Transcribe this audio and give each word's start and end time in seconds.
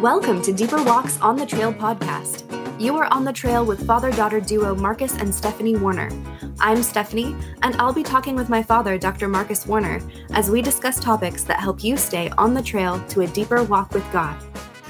Welcome 0.00 0.40
to 0.42 0.52
Deeper 0.54 0.82
Walks 0.82 1.20
on 1.20 1.36
the 1.36 1.44
Trail 1.44 1.74
podcast. 1.74 2.44
You 2.80 2.96
are 2.96 3.12
on 3.12 3.22
the 3.22 3.34
trail 3.34 3.66
with 3.66 3.86
father 3.86 4.10
daughter 4.10 4.40
duo 4.40 4.74
Marcus 4.74 5.14
and 5.18 5.34
Stephanie 5.34 5.76
Warner. 5.76 6.10
I'm 6.58 6.82
Stephanie, 6.82 7.36
and 7.60 7.76
I'll 7.76 7.92
be 7.92 8.02
talking 8.02 8.34
with 8.34 8.48
my 8.48 8.62
father, 8.62 8.96
Dr. 8.96 9.28
Marcus 9.28 9.66
Warner, 9.66 10.00
as 10.30 10.48
we 10.48 10.62
discuss 10.62 10.98
topics 10.98 11.44
that 11.44 11.60
help 11.60 11.84
you 11.84 11.98
stay 11.98 12.30
on 12.38 12.54
the 12.54 12.62
trail 12.62 12.98
to 13.08 13.20
a 13.20 13.26
deeper 13.26 13.62
walk 13.62 13.92
with 13.92 14.10
God. 14.10 14.42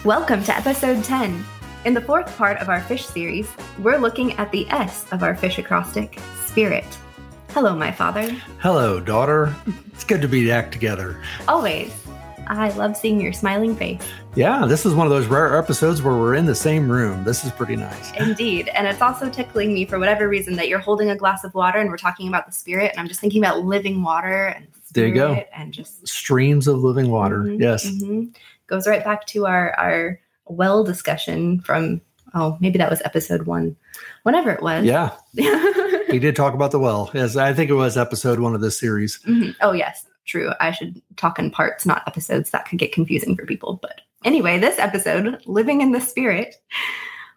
Welcome 0.05 0.45
to 0.45 0.57
episode 0.57 1.03
10. 1.03 1.45
In 1.87 1.93
the 1.93 2.03
fourth 2.03 2.37
part 2.39 2.59
of 2.59 2.69
our 2.69 2.81
fish 2.81 3.05
series, 3.05 3.51
we're 3.81 3.99
looking 3.99 4.35
at 4.35 4.53
the 4.53 4.71
S 4.71 5.07
of 5.11 5.25
our 5.25 5.35
fish 5.35 5.59
acrostic, 5.59 6.21
spirit. 6.45 6.87
Hello, 7.49 7.75
my 7.75 7.91
father. 7.91 8.31
Hello, 8.61 9.01
daughter. 9.01 9.57
It's 9.93 10.05
good 10.05 10.23
to 10.23 10.29
be 10.29 10.47
back 10.47 10.71
together. 10.71 11.21
Always. 11.49 12.00
I 12.59 12.71
love 12.71 12.97
seeing 12.97 13.21
your 13.21 13.33
smiling 13.33 13.77
face. 13.77 14.03
Yeah, 14.35 14.67
this 14.67 14.85
is 14.85 14.93
one 14.93 15.07
of 15.07 15.11
those 15.13 15.27
rare 15.27 15.57
episodes 15.57 16.03
where 16.03 16.15
we're 16.15 16.35
in 16.35 16.47
the 16.47 16.55
same 16.55 16.91
room. 16.91 17.23
This 17.23 17.45
is 17.45 17.53
pretty 17.53 17.77
nice. 17.77 18.13
Indeed. 18.15 18.69
And 18.75 18.89
it's 18.89 19.01
also 19.01 19.31
tickling 19.31 19.73
me 19.73 19.85
for 19.85 20.01
whatever 20.01 20.29
reason 20.29 20.57
that 20.57 20.69
you're 20.69 20.81
holding 20.81 21.11
a 21.11 21.17
glass 21.17 21.45
of 21.45 21.55
water 21.55 21.79
and 21.79 21.89
we're 21.89 21.97
talking 21.97 22.27
about 22.27 22.47
the 22.47 22.53
spirit. 22.53 22.91
And 22.91 22.99
I'm 23.01 23.07
just 23.07 23.21
thinking 23.21 23.41
about 23.41 23.65
living 23.65 24.03
water 24.03 24.47
and 24.47 24.67
there 24.93 25.07
you 25.07 25.15
go. 25.15 25.35
And 25.55 25.73
just 25.73 26.09
streams 26.09 26.67
of 26.67 26.79
living 26.83 27.11
water. 27.11 27.39
Mhm, 27.45 27.61
yes. 27.61 27.87
mhm. 27.89 28.35
Goes 28.67 28.87
right 28.89 29.05
back 29.05 29.27
to 29.29 29.47
our, 29.47 29.73
our 29.79 30.21
well 30.47 30.83
discussion 30.83 31.61
from, 31.61 32.01
oh, 32.35 32.57
maybe 32.61 32.79
that 32.79 32.91
was 32.91 33.01
episode 33.05 33.47
one, 33.47 33.77
whenever 34.25 34.51
it 34.51 34.61
was. 34.61 34.85
Yeah, 34.85 35.17
we 36.11 36.19
did 36.19 36.35
talk 36.35 36.55
about 36.55 36.73
the 36.73 36.81
well. 36.81 37.11
Yes, 37.15 37.37
I 37.37 37.53
think 37.53 37.71
it 37.71 37.75
was 37.75 37.97
episode 37.97 38.41
one 38.41 38.57
of 38.57 38.61
this 38.61 38.77
series. 38.79 39.21
Mhm. 39.25 39.55
Oh, 39.61 39.71
yes, 39.71 40.05
true. 40.25 40.53
I 40.61 40.71
should 40.71 41.01
talk 41.17 41.39
in 41.39 41.51
parts, 41.51 41.87
not 41.87 42.03
episodes. 42.07 42.51
That 42.51 42.69
could 42.69 42.79
get 42.79 42.93
confusing 42.93 43.37
for 43.37 43.47
people. 43.47 43.79
But 43.81 44.01
anyway, 44.25 44.59
this 44.59 44.79
episode, 44.79 45.43
Living 45.47 45.81
in 45.81 45.93
the 45.93 46.01
Spirit, 46.01 46.57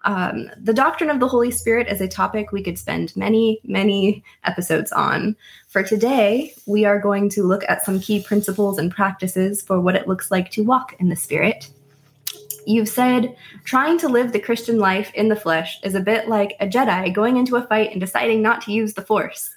um, 0.05 0.49
the 0.57 0.73
doctrine 0.73 1.09
of 1.09 1.19
the 1.19 1.27
Holy 1.27 1.51
Spirit 1.51 1.87
is 1.87 2.01
a 2.01 2.07
topic 2.07 2.51
we 2.51 2.63
could 2.63 2.77
spend 2.77 3.15
many, 3.15 3.59
many 3.63 4.23
episodes 4.43 4.91
on. 4.91 5.35
For 5.69 5.83
today, 5.83 6.53
we 6.65 6.85
are 6.85 6.99
going 6.99 7.29
to 7.29 7.43
look 7.43 7.63
at 7.69 7.85
some 7.85 7.99
key 7.99 8.21
principles 8.21 8.77
and 8.77 8.91
practices 8.91 9.61
for 9.61 9.79
what 9.79 9.95
it 9.95 10.07
looks 10.07 10.29
like 10.29 10.51
to 10.51 10.63
walk 10.63 10.95
in 10.99 11.09
the 11.09 11.15
Spirit. 11.15 11.69
You've 12.65 12.89
said 12.89 13.35
trying 13.65 13.97
to 13.99 14.07
live 14.07 14.31
the 14.31 14.39
Christian 14.39 14.77
life 14.77 15.11
in 15.15 15.29
the 15.29 15.35
flesh 15.35 15.79
is 15.83 15.95
a 15.95 15.99
bit 15.99 16.29
like 16.29 16.55
a 16.59 16.67
Jedi 16.67 17.13
going 17.13 17.37
into 17.37 17.55
a 17.55 17.67
fight 17.67 17.91
and 17.91 17.99
deciding 17.99 18.41
not 18.41 18.61
to 18.63 18.71
use 18.71 18.93
the 18.93 19.01
Force. 19.01 19.49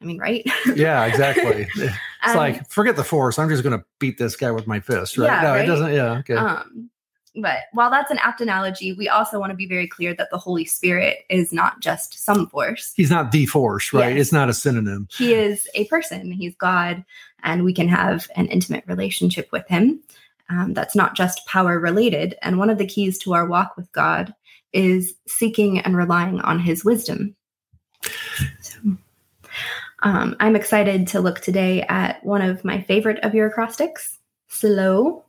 I 0.00 0.04
mean, 0.04 0.18
right? 0.18 0.44
Yeah, 0.74 1.04
exactly. 1.06 1.66
It's 2.26 2.34
Um, 2.34 2.38
like 2.38 2.68
forget 2.68 2.96
the 2.96 3.04
force. 3.04 3.38
I'm 3.38 3.48
just 3.48 3.62
going 3.62 3.78
to 3.78 3.84
beat 3.98 4.18
this 4.18 4.36
guy 4.36 4.50
with 4.50 4.66
my 4.66 4.80
fist. 4.80 5.16
Right? 5.16 5.26
Yeah, 5.26 5.42
no, 5.42 5.50
right? 5.50 5.64
it 5.64 5.66
doesn't. 5.66 5.92
Yeah. 5.92 6.18
Okay. 6.18 6.34
Um, 6.34 6.90
but 7.36 7.58
while 7.72 7.90
that's 7.90 8.10
an 8.10 8.18
apt 8.18 8.40
analogy, 8.40 8.94
we 8.94 9.08
also 9.08 9.38
want 9.38 9.50
to 9.50 9.56
be 9.56 9.66
very 9.66 9.86
clear 9.86 10.14
that 10.14 10.30
the 10.30 10.38
Holy 10.38 10.64
Spirit 10.64 11.18
is 11.28 11.52
not 11.52 11.80
just 11.80 12.18
some 12.24 12.48
force. 12.48 12.92
He's 12.96 13.10
not 13.10 13.30
the 13.30 13.46
force, 13.46 13.92
right? 13.92 14.14
Yes. 14.14 14.22
It's 14.22 14.32
not 14.32 14.48
a 14.48 14.54
synonym. 14.54 15.06
He 15.10 15.34
is 15.34 15.68
a 15.74 15.84
person, 15.86 16.32
he's 16.32 16.54
God, 16.56 17.04
and 17.42 17.62
we 17.64 17.74
can 17.74 17.88
have 17.88 18.26
an 18.36 18.46
intimate 18.46 18.84
relationship 18.86 19.48
with 19.52 19.68
him. 19.68 20.02
Um, 20.48 20.72
that's 20.74 20.96
not 20.96 21.14
just 21.14 21.44
power 21.46 21.78
related. 21.78 22.36
And 22.42 22.58
one 22.58 22.70
of 22.70 22.78
the 22.78 22.86
keys 22.86 23.18
to 23.18 23.34
our 23.34 23.46
walk 23.46 23.76
with 23.76 23.90
God 23.92 24.34
is 24.72 25.14
seeking 25.28 25.80
and 25.80 25.96
relying 25.96 26.40
on 26.40 26.58
his 26.58 26.84
wisdom. 26.84 27.34
So, 28.60 28.78
um, 30.06 30.36
I'm 30.38 30.54
excited 30.54 31.08
to 31.08 31.20
look 31.20 31.40
today 31.40 31.82
at 31.88 32.24
one 32.24 32.40
of 32.40 32.64
my 32.64 32.80
favorite 32.80 33.18
of 33.24 33.34
your 33.34 33.48
acrostics, 33.48 34.18
slow. 34.46 35.24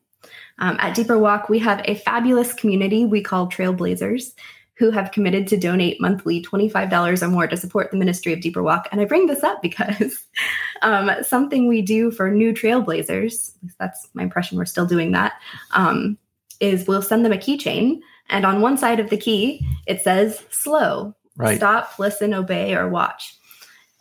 Um, 0.59 0.77
at 0.79 0.95
Deeper 0.95 1.17
Walk, 1.17 1.49
we 1.49 1.57
have 1.57 1.81
a 1.85 1.95
fabulous 1.95 2.53
community 2.53 3.03
we 3.03 3.23
call 3.23 3.49
Trailblazers 3.49 4.33
who 4.75 4.91
have 4.91 5.11
committed 5.11 5.47
to 5.47 5.57
donate 5.57 5.99
monthly 5.99 6.43
$25 6.43 7.23
or 7.23 7.27
more 7.27 7.47
to 7.47 7.57
support 7.57 7.89
the 7.89 7.97
ministry 7.97 8.33
of 8.33 8.39
Deeper 8.39 8.61
Walk. 8.61 8.87
And 8.91 9.01
I 9.01 9.05
bring 9.05 9.25
this 9.25 9.43
up 9.43 9.63
because 9.63 10.23
um, 10.83 11.09
something 11.23 11.67
we 11.67 11.81
do 11.81 12.11
for 12.11 12.29
new 12.29 12.53
Trailblazers, 12.53 13.53
that's 13.79 14.07
my 14.13 14.21
impression, 14.21 14.59
we're 14.59 14.65
still 14.65 14.85
doing 14.85 15.11
that, 15.13 15.33
um, 15.71 16.19
is 16.59 16.87
we'll 16.87 17.01
send 17.01 17.25
them 17.25 17.33
a 17.33 17.37
keychain. 17.37 17.99
And 18.29 18.45
on 18.45 18.61
one 18.61 18.77
side 18.77 18.99
of 18.99 19.09
the 19.09 19.17
key, 19.17 19.67
it 19.87 20.03
says 20.03 20.45
slow, 20.51 21.15
Right. 21.35 21.57
stop, 21.57 21.97
listen, 21.97 22.35
obey, 22.35 22.75
or 22.75 22.89
watch. 22.89 23.36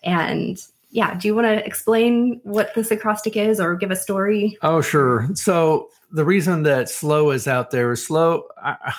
And 0.07 0.59
yeah, 0.91 1.15
do 1.19 1.29
you 1.29 1.35
want 1.35 1.47
to 1.49 1.67
explain 1.67 2.41
what 2.45 2.73
this 2.75 2.91
acrostic 2.91 3.37
is 3.37 3.61
or 3.61 3.75
give 3.75 3.91
a 3.91 3.97
story? 3.97 4.57
Oh, 4.63 4.81
sure. 4.81 5.29
So 5.35 5.91
the 6.13 6.25
reason 6.25 6.63
that 6.63 6.89
slow 6.89 7.33
is 7.33 7.47
out 7.47 7.71
there 7.73 7.93
is 7.93 8.07
slow. 8.07 8.45
I, 8.63 8.95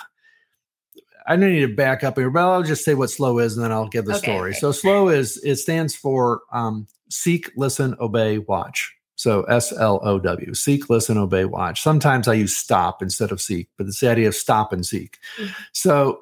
I 1.26 1.36
don't 1.36 1.50
need 1.50 1.60
to 1.60 1.74
back 1.74 2.04
up 2.04 2.16
here, 2.16 2.30
but 2.30 2.40
I'll 2.48 2.62
just 2.62 2.84
say 2.84 2.94
what 2.94 3.10
slow 3.10 3.38
is, 3.38 3.56
and 3.56 3.64
then 3.64 3.72
I'll 3.72 3.88
give 3.88 4.04
the 4.06 4.14
Okay, 4.14 4.22
story. 4.22 4.50
okay. 4.50 4.58
So 4.60 4.70
slow 4.70 5.08
is 5.08 5.38
it 5.44 5.56
stands 5.56 5.96
for 5.96 6.42
um, 6.52 6.86
seek, 7.10 7.50
listen, 7.56 7.96
obey, 8.00 8.38
watch. 8.38 8.94
So 9.16 9.42
S 9.42 9.72
L 9.72 10.00
O 10.04 10.18
W, 10.20 10.54
seek, 10.54 10.88
listen, 10.88 11.18
obey, 11.18 11.44
watch. 11.44 11.82
Sometimes 11.82 12.28
I 12.28 12.34
use 12.34 12.56
stop 12.56 13.02
instead 13.02 13.32
of 13.32 13.40
seek, 13.40 13.68
but 13.76 13.86
it's 13.86 14.00
the 14.00 14.08
idea 14.08 14.28
of 14.28 14.34
stop 14.36 14.72
and 14.72 14.86
seek. 14.86 15.18
Mhm. 15.38 15.50
So 15.72 16.20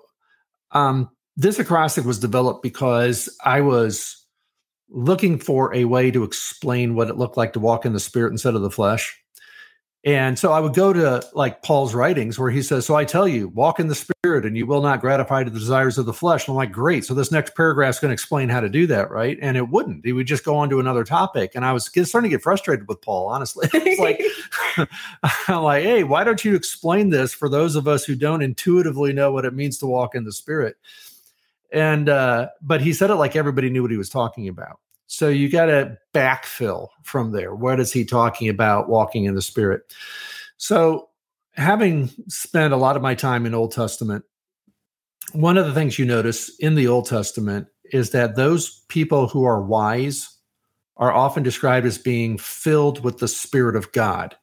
um, 0.73 1.11
this 1.37 1.59
acrostic 1.59 2.05
was 2.05 2.19
developed 2.19 2.63
because 2.63 3.29
I 3.45 3.61
was 3.61 4.26
looking 4.89 5.39
for 5.39 5.75
a 5.75 5.85
way 5.85 6.11
to 6.11 6.25
explain 6.25 6.95
what 6.95 7.09
it 7.09 7.17
looked 7.17 7.37
like 7.37 7.53
to 7.55 7.61
walk 7.61 7.85
in 7.85 7.93
the 7.93 8.01
spirit 8.01 8.33
instead 8.33 8.55
of 8.55 8.63
the 8.63 8.71
flesh. 8.71 9.21
And 10.07 10.39
so 10.39 10.53
I 10.53 10.61
would 10.61 10.75
go 10.75 10.93
to 10.93 11.21
like 11.35 11.65
Paul's 11.65 11.93
writings 11.93 12.39
where 12.39 12.51
he 12.51 12.63
says, 12.63 12.87
So 12.87 12.95
I 12.95 13.05
tell 13.05 13.27
you, 13.27 13.49
walk 13.49 13.81
in 13.81 13.89
the 13.89 13.97
spirit 13.97 14.47
and 14.47 14.57
you 14.57 14.65
will 14.65 14.81
not 14.81 15.01
gratify 15.01 15.43
the 15.43 15.51
desires 15.51 15.99
of 15.99 16.07
the 16.07 16.13
flesh. 16.13 16.47
And 16.47 16.53
I'm 16.53 16.57
like, 16.57 16.71
Great. 16.71 17.05
So 17.05 17.13
this 17.13 17.33
next 17.33 17.57
paragraph 17.57 17.97
is 17.97 17.99
going 17.99 18.11
to 18.11 18.13
explain 18.13 18.49
how 18.49 18.61
to 18.61 18.69
do 18.69 18.87
that, 18.87 19.11
right? 19.11 19.37
And 19.43 19.57
it 19.57 19.69
wouldn't. 19.69 20.07
He 20.07 20.13
would 20.13 20.29
just 20.29 20.45
go 20.45 20.55
on 20.55 20.71
to 20.71 20.79
another 20.79 21.03
topic. 21.03 21.57
And 21.57 21.65
I 21.65 21.73
was 21.73 21.87
starting 21.87 22.31
to 22.31 22.37
get 22.37 22.43
frustrated 22.43 22.87
with 22.87 23.03
Paul, 23.03 23.27
honestly. 23.27 23.69
it's 23.75 23.99
like, 23.99 24.23
I'm 25.49 25.65
like, 25.65 25.83
Hey, 25.83 26.05
why 26.05 26.23
don't 26.23 26.45
you 26.45 26.55
explain 26.55 27.11
this 27.11 27.35
for 27.35 27.49
those 27.49 27.75
of 27.75 27.89
us 27.89 28.05
who 28.05 28.15
don't 28.15 28.43
intuitively 28.43 29.13
know 29.13 29.33
what 29.33 29.45
it 29.45 29.55
means 29.55 29.77
to 29.79 29.87
walk 29.87 30.15
in 30.15 30.23
the 30.23 30.33
spirit? 30.33 30.77
And, 31.73 32.09
uh, 32.09 32.49
but 32.63 32.81
he 32.81 32.93
said 32.93 33.11
it 33.11 33.17
like 33.17 33.37
everybody 33.37 33.71
knew 33.71 33.83
what 33.83 33.91
he 33.91 33.97
was 33.97 34.09
talking 34.09 34.49
about. 34.49 34.81
So 35.07 35.29
you 35.29 35.49
got 35.49 35.67
to 35.67 35.97
backfill 36.15 36.89
from 37.03 37.33
there. 37.33 37.55
What 37.55 37.81
is 37.81 37.93
he 37.93 38.05
talking 38.05 38.49
about 38.49 38.89
walking 38.89 39.25
in 39.25 39.35
the 39.35 39.43
spirit? 39.43 39.83
So, 40.57 41.09
having 41.53 42.11
spent 42.29 42.75
a 42.75 42.77
lot 42.77 42.97
of 42.97 43.03
my 43.03 43.15
time 43.15 43.47
in 43.47 43.55
Old 43.55 43.73
Testament, 43.73 44.25
one 45.33 45.57
of 45.57 45.67
the 45.67 45.73
things 45.73 45.99
you 45.99 46.05
notice 46.05 46.55
in 46.59 46.75
the 46.75 46.87
Old 46.89 47.07
Testament 47.07 47.69
is 47.93 48.11
that 48.11 48.37
those 48.37 48.85
people 48.89 49.29
who 49.29 49.45
are 49.45 49.63
wise 49.63 50.29
are 50.97 51.13
often 51.13 51.43
described 51.43 51.87
as 51.87 51.99
being 51.99 52.39
filled 52.39 53.05
with 53.05 53.19
the 53.19 53.29
Spirit 53.29 53.77
of 53.77 53.93
God. 53.93 54.37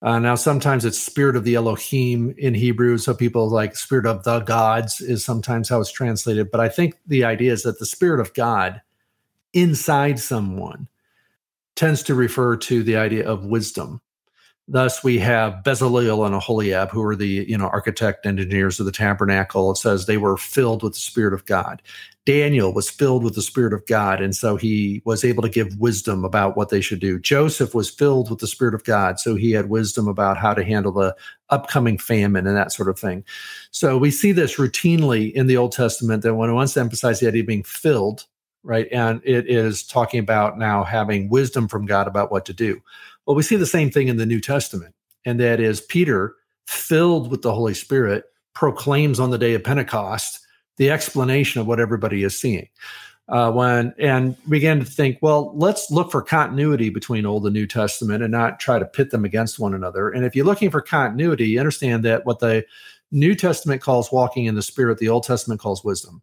Uh, 0.00 0.18
now, 0.18 0.36
sometimes 0.36 0.84
it's 0.84 0.98
Spirit 0.98 1.34
of 1.34 1.42
the 1.42 1.56
Elohim 1.56 2.32
in 2.38 2.54
Hebrew. 2.54 2.98
So 2.98 3.14
people 3.14 3.48
like 3.48 3.74
Spirit 3.74 4.06
of 4.06 4.22
the 4.22 4.40
gods 4.40 5.00
is 5.00 5.24
sometimes 5.24 5.68
how 5.68 5.80
it's 5.80 5.90
translated. 5.90 6.50
But 6.50 6.60
I 6.60 6.68
think 6.68 6.94
the 7.06 7.24
idea 7.24 7.52
is 7.52 7.64
that 7.64 7.80
the 7.80 7.86
Spirit 7.86 8.20
of 8.20 8.32
God 8.34 8.80
inside 9.52 10.20
someone 10.20 10.88
tends 11.74 12.02
to 12.04 12.14
refer 12.14 12.56
to 12.56 12.82
the 12.82 12.96
idea 12.96 13.28
of 13.28 13.44
wisdom. 13.44 14.00
Thus, 14.68 15.02
we 15.02 15.18
have 15.18 15.62
Bezalel 15.64 16.26
and 16.26 16.34
Aholiab, 16.34 16.90
who 16.90 17.02
are 17.02 17.16
the 17.16 17.46
you 17.48 17.56
know 17.56 17.68
architect 17.68 18.26
engineers 18.26 18.78
of 18.78 18.86
the 18.86 18.92
tabernacle. 18.92 19.72
It 19.72 19.76
says 19.76 20.04
they 20.06 20.18
were 20.18 20.36
filled 20.36 20.82
with 20.82 20.92
the 20.92 20.98
Spirit 20.98 21.32
of 21.32 21.46
God. 21.46 21.82
Daniel 22.28 22.74
was 22.74 22.90
filled 22.90 23.24
with 23.24 23.34
the 23.34 23.40
Spirit 23.40 23.72
of 23.72 23.86
God, 23.86 24.20
and 24.20 24.36
so 24.36 24.56
he 24.56 25.00
was 25.06 25.24
able 25.24 25.42
to 25.42 25.48
give 25.48 25.78
wisdom 25.78 26.26
about 26.26 26.58
what 26.58 26.68
they 26.68 26.82
should 26.82 27.00
do. 27.00 27.18
Joseph 27.18 27.74
was 27.74 27.88
filled 27.88 28.28
with 28.28 28.40
the 28.40 28.46
Spirit 28.46 28.74
of 28.74 28.84
God, 28.84 29.18
so 29.18 29.34
he 29.34 29.52
had 29.52 29.70
wisdom 29.70 30.06
about 30.06 30.36
how 30.36 30.52
to 30.52 30.62
handle 30.62 30.92
the 30.92 31.16
upcoming 31.48 31.96
famine 31.96 32.46
and 32.46 32.54
that 32.54 32.70
sort 32.70 32.90
of 32.90 32.98
thing. 32.98 33.24
So 33.70 33.96
we 33.96 34.10
see 34.10 34.32
this 34.32 34.56
routinely 34.56 35.32
in 35.32 35.46
the 35.46 35.56
Old 35.56 35.72
Testament 35.72 36.22
that 36.22 36.34
when 36.34 36.50
it 36.50 36.52
wants 36.52 36.74
to 36.74 36.80
emphasize 36.80 37.18
the 37.18 37.28
idea 37.28 37.40
of 37.40 37.46
being 37.46 37.62
filled, 37.62 38.26
right? 38.62 38.88
And 38.92 39.22
it 39.24 39.48
is 39.48 39.82
talking 39.82 40.20
about 40.20 40.58
now 40.58 40.84
having 40.84 41.30
wisdom 41.30 41.66
from 41.66 41.86
God 41.86 42.06
about 42.06 42.30
what 42.30 42.44
to 42.44 42.52
do. 42.52 42.78
Well, 43.24 43.36
we 43.36 43.42
see 43.42 43.56
the 43.56 43.64
same 43.64 43.90
thing 43.90 44.08
in 44.08 44.18
the 44.18 44.26
New 44.26 44.42
Testament, 44.42 44.94
and 45.24 45.40
that 45.40 45.60
is 45.60 45.80
Peter, 45.80 46.34
filled 46.66 47.30
with 47.30 47.40
the 47.40 47.54
Holy 47.54 47.72
Spirit, 47.72 48.26
proclaims 48.54 49.18
on 49.18 49.30
the 49.30 49.38
day 49.38 49.54
of 49.54 49.64
Pentecost 49.64 50.40
the 50.78 50.90
explanation 50.90 51.60
of 51.60 51.66
what 51.66 51.80
everybody 51.80 52.24
is 52.24 52.38
seeing. 52.38 52.68
Uh, 53.28 53.52
when 53.52 53.92
and 53.98 54.36
began 54.48 54.78
to 54.78 54.86
think, 54.86 55.18
well, 55.20 55.52
let's 55.54 55.90
look 55.90 56.10
for 56.10 56.22
continuity 56.22 56.88
between 56.88 57.26
Old 57.26 57.44
and 57.44 57.52
New 57.52 57.66
Testament 57.66 58.22
and 58.22 58.32
not 58.32 58.58
try 58.58 58.78
to 58.78 58.86
pit 58.86 59.10
them 59.10 59.26
against 59.26 59.58
one 59.58 59.74
another. 59.74 60.08
And 60.08 60.24
if 60.24 60.34
you're 60.34 60.46
looking 60.46 60.70
for 60.70 60.80
continuity, 60.80 61.48
you 61.48 61.58
understand 61.60 62.06
that 62.06 62.24
what 62.24 62.38
the 62.38 62.64
New 63.10 63.34
Testament 63.34 63.82
calls 63.82 64.10
walking 64.10 64.46
in 64.46 64.54
the 64.54 64.62
Spirit, 64.62 64.96
the 64.96 65.10
Old 65.10 65.24
Testament 65.24 65.60
calls 65.60 65.84
wisdom, 65.84 66.22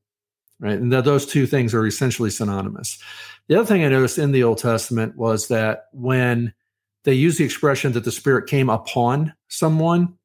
right? 0.60 0.80
And 0.80 0.92
that 0.94 1.06
those 1.06 1.28
two 1.28 1.46
things 1.46 1.76
are 1.76 1.86
essentially 1.86 2.32
synonymous. 2.32 2.98
The 3.50 3.56
other 3.56 3.68
thing 3.68 3.86
I 3.86 3.90
noticed 3.90 4.18
in 4.18 4.32
the 4.32 4.44
Old 4.44 4.58
Testament 4.58 5.16
was 5.16 5.48
that 5.50 5.86
when 5.94 6.56
they 7.04 7.14
use 7.14 7.38
the 7.38 7.46
expression 7.46 7.92
that 7.94 8.04
the 8.04 8.12
Spirit 8.12 8.50
came 8.50 8.70
upon 8.70 9.32
someone, 9.48 10.18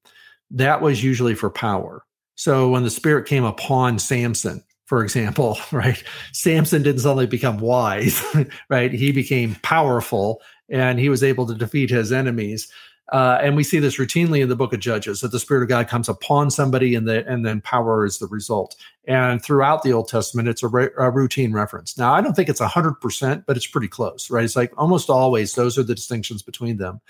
that 0.51 0.81
was 0.81 1.05
usually 1.05 1.35
for 1.35 1.51
power. 1.51 2.07
So 2.41 2.71
when 2.71 2.85
the 2.85 2.91
spirit 2.91 3.27
came 3.27 3.45
upon 3.45 3.99
Samson, 3.99 4.65
for 4.87 5.05
example, 5.05 5.59
right? 5.73 6.03
Samson 6.33 6.83
didn't 6.83 7.03
suddenly 7.03 7.27
become 7.27 7.59
wise, 7.59 8.25
right? 8.71 8.91
He 8.91 9.13
became 9.13 9.57
powerful 9.57 10.41
and 10.71 10.99
he 10.99 11.11
was 11.11 11.23
able 11.23 11.47
to 11.49 11.55
defeat 11.55 11.91
his 11.91 12.13
enemies. 12.13 12.73
Uh, 13.13 13.39
and 13.43 13.57
we 13.57 13.63
see 13.63 13.79
this 13.79 13.99
routinely 13.99 14.41
in 14.41 14.49
the 14.49 14.57
book 14.57 14.73
of 14.73 14.81
Judges 14.81 15.21
that 15.21 15.33
the 15.33 15.39
Spirit 15.39 15.65
of 15.65 15.69
God 15.69 15.87
comes 15.89 16.09
upon 16.09 16.51
somebody 16.51 16.95
and, 16.95 17.07
the, 17.07 17.27
and 17.31 17.45
then 17.45 17.61
power 17.61 18.07
is 18.07 18.21
the 18.21 18.29
result. 18.29 18.75
And 19.05 19.45
throughout 19.45 19.83
the 19.83 19.93
Old 19.93 20.09
Testament, 20.09 20.49
it's 20.49 20.63
a, 20.63 20.69
a 20.69 21.11
routine 21.11 21.53
reference. 21.53 21.99
Now, 21.99 22.15
I 22.15 22.23
don't 22.23 22.35
think 22.35 22.49
it's 22.49 22.63
100%, 22.63 23.45
but 23.45 23.59
it's 23.59 23.67
pretty 23.67 23.89
close, 23.89 24.31
right? 24.31 24.45
It's 24.45 24.57
like 24.57 24.73
almost 24.79 25.11
always 25.11 25.57
those 25.57 25.77
are 25.77 25.83
the 25.83 25.95
distinctions 25.95 26.41
between 26.41 26.79
them. 26.79 27.03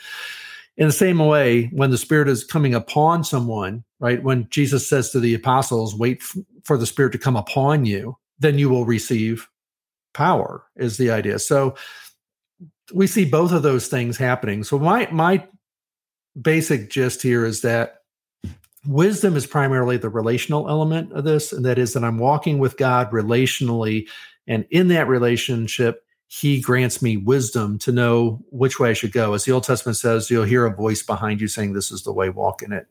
In 0.76 0.86
the 0.86 0.92
same 0.92 1.18
way, 1.18 1.66
when 1.72 1.90
the 1.90 1.98
Spirit 1.98 2.28
is 2.28 2.44
coming 2.44 2.74
upon 2.74 3.24
someone, 3.24 3.84
right? 3.98 4.22
When 4.22 4.48
Jesus 4.48 4.88
says 4.88 5.10
to 5.10 5.20
the 5.20 5.34
apostles, 5.34 5.94
wait 5.94 6.22
f- 6.22 6.36
for 6.64 6.78
the 6.78 6.86
Spirit 6.86 7.12
to 7.12 7.18
come 7.18 7.36
upon 7.36 7.84
you, 7.84 8.16
then 8.38 8.58
you 8.58 8.70
will 8.70 8.86
receive 8.86 9.48
power, 10.14 10.64
is 10.76 10.96
the 10.96 11.10
idea. 11.10 11.38
So 11.38 11.74
we 12.92 13.06
see 13.06 13.24
both 13.24 13.52
of 13.52 13.62
those 13.62 13.88
things 13.88 14.16
happening. 14.16 14.64
So 14.64 14.78
my 14.78 15.08
my 15.10 15.46
basic 16.40 16.90
gist 16.90 17.22
here 17.22 17.44
is 17.44 17.60
that 17.62 17.96
wisdom 18.86 19.36
is 19.36 19.46
primarily 19.46 19.96
the 19.96 20.08
relational 20.08 20.68
element 20.68 21.12
of 21.12 21.24
this, 21.24 21.52
and 21.52 21.64
that 21.64 21.78
is 21.78 21.92
that 21.92 22.04
I'm 22.04 22.18
walking 22.18 22.58
with 22.58 22.76
God 22.76 23.10
relationally, 23.10 24.08
and 24.46 24.64
in 24.70 24.88
that 24.88 25.08
relationship, 25.08 26.04
He 26.32 26.60
grants 26.60 27.02
me 27.02 27.16
wisdom 27.16 27.76
to 27.80 27.90
know 27.90 28.40
which 28.50 28.78
way 28.78 28.90
I 28.90 28.92
should 28.92 29.10
go. 29.10 29.34
As 29.34 29.44
the 29.44 29.52
Old 29.52 29.64
Testament 29.64 29.96
says, 29.96 30.30
you'll 30.30 30.44
hear 30.44 30.64
a 30.64 30.74
voice 30.74 31.02
behind 31.02 31.40
you 31.40 31.48
saying, 31.48 31.72
"This 31.72 31.90
is 31.90 32.04
the 32.04 32.12
way, 32.12 32.30
walk 32.30 32.62
in 32.62 32.72
it." 32.72 32.86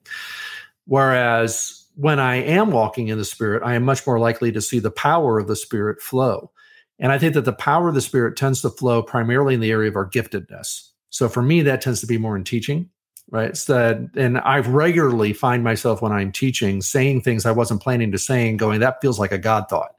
Whereas 0.86 1.86
when 1.96 2.20
I 2.20 2.36
am 2.36 2.72
walking 2.72 3.08
in 3.08 3.18
the 3.18 3.24
Spirit, 3.24 3.64
I 3.64 3.76
am 3.76 3.84
much 3.84 4.06
more 4.06 4.20
likely 4.20 4.52
to 4.52 4.62
see 4.62 4.80
the 4.80 4.92
power 4.92 5.40
of 5.40 5.48
the 5.48 5.56
Spirit 5.56 6.02
flow. 6.02 6.52
And 7.00 7.14
I 7.14 7.18
think 7.18 7.34
that 7.36 7.46
the 7.46 7.54
power 7.54 7.88
of 7.88 7.96
the 7.96 8.02
Spirit 8.02 8.36
tends 8.36 8.62
to 8.62 8.70
flow 8.70 9.02
primarily 9.02 9.54
in 9.54 9.62
the 9.62 9.72
area 9.72 9.90
of 9.90 9.96
our 9.96 10.10
giftedness. 10.10 10.90
So 11.10 11.30
for 11.30 11.42
me, 11.42 11.62
that 11.62 11.82
tends 11.82 12.02
to 12.02 12.08
be 12.08 12.18
more 12.18 12.36
in 12.36 12.44
teaching 12.44 12.90
right? 13.32 13.56
That, 13.68 14.10
and 14.16 14.40
I 14.40 14.60
regularly 14.60 15.34
find 15.34 15.64
myself 15.64 16.02
when 16.02 16.12
I'm 16.12 16.32
teaching 16.32 16.82
saying 16.82 17.22
things 17.22 17.46
I 17.46 17.52
wasn't 17.52 17.82
planning 17.82 18.12
to 18.12 18.18
say 18.18 18.50
and 18.50 18.58
going, 18.58 18.80
that 18.80 19.02
feels 19.02 19.20
like 19.20 19.32
a 19.32 19.38
God 19.38 19.66
thought. 19.70 19.96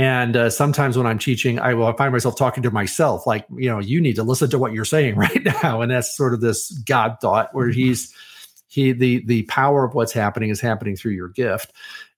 And 0.00 0.34
uh, 0.34 0.48
sometimes 0.48 0.96
when 0.96 1.06
I'm 1.06 1.18
teaching, 1.18 1.58
I 1.58 1.74
will 1.74 1.92
find 1.92 2.10
myself 2.10 2.34
talking 2.34 2.62
to 2.62 2.70
myself, 2.70 3.26
like, 3.26 3.44
you 3.54 3.68
know, 3.68 3.80
you 3.80 4.00
need 4.00 4.16
to 4.16 4.22
listen 4.22 4.48
to 4.48 4.58
what 4.58 4.72
you're 4.72 4.86
saying 4.86 5.16
right 5.16 5.44
now. 5.62 5.82
And 5.82 5.92
that's 5.92 6.16
sort 6.16 6.32
of 6.32 6.40
this 6.40 6.70
God 6.70 7.18
thought 7.20 7.54
where 7.54 7.66
mm-hmm. 7.66 7.78
he's, 7.80 8.14
he, 8.68 8.92
the, 8.92 9.22
the 9.26 9.42
power 9.42 9.84
of 9.84 9.92
what's 9.92 10.14
happening 10.14 10.48
is 10.48 10.58
happening 10.58 10.96
through 10.96 11.12
your 11.12 11.28
gift. 11.28 11.74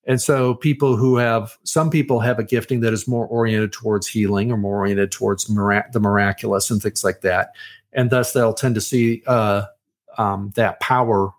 And 0.06 0.20
so 0.20 0.54
people 0.54 0.96
who 0.96 1.16
have, 1.16 1.58
some 1.64 1.90
people 1.90 2.20
have 2.20 2.38
a 2.38 2.44
gifting 2.44 2.82
that 2.82 2.92
is 2.92 3.08
more 3.08 3.26
oriented 3.26 3.72
towards 3.72 4.06
healing 4.06 4.52
or 4.52 4.56
more 4.56 4.76
oriented 4.76 5.10
towards 5.10 5.50
mirac- 5.50 5.90
the 5.90 5.98
miraculous 5.98 6.70
and 6.70 6.80
things 6.80 7.02
like 7.02 7.22
that. 7.22 7.50
And 7.92 8.10
thus 8.10 8.32
they'll 8.32 8.54
tend 8.54 8.76
to 8.76 8.80
see, 8.80 9.24
uh, 9.26 9.64
um, 10.18 10.52
that 10.54 10.78
power 10.78 11.32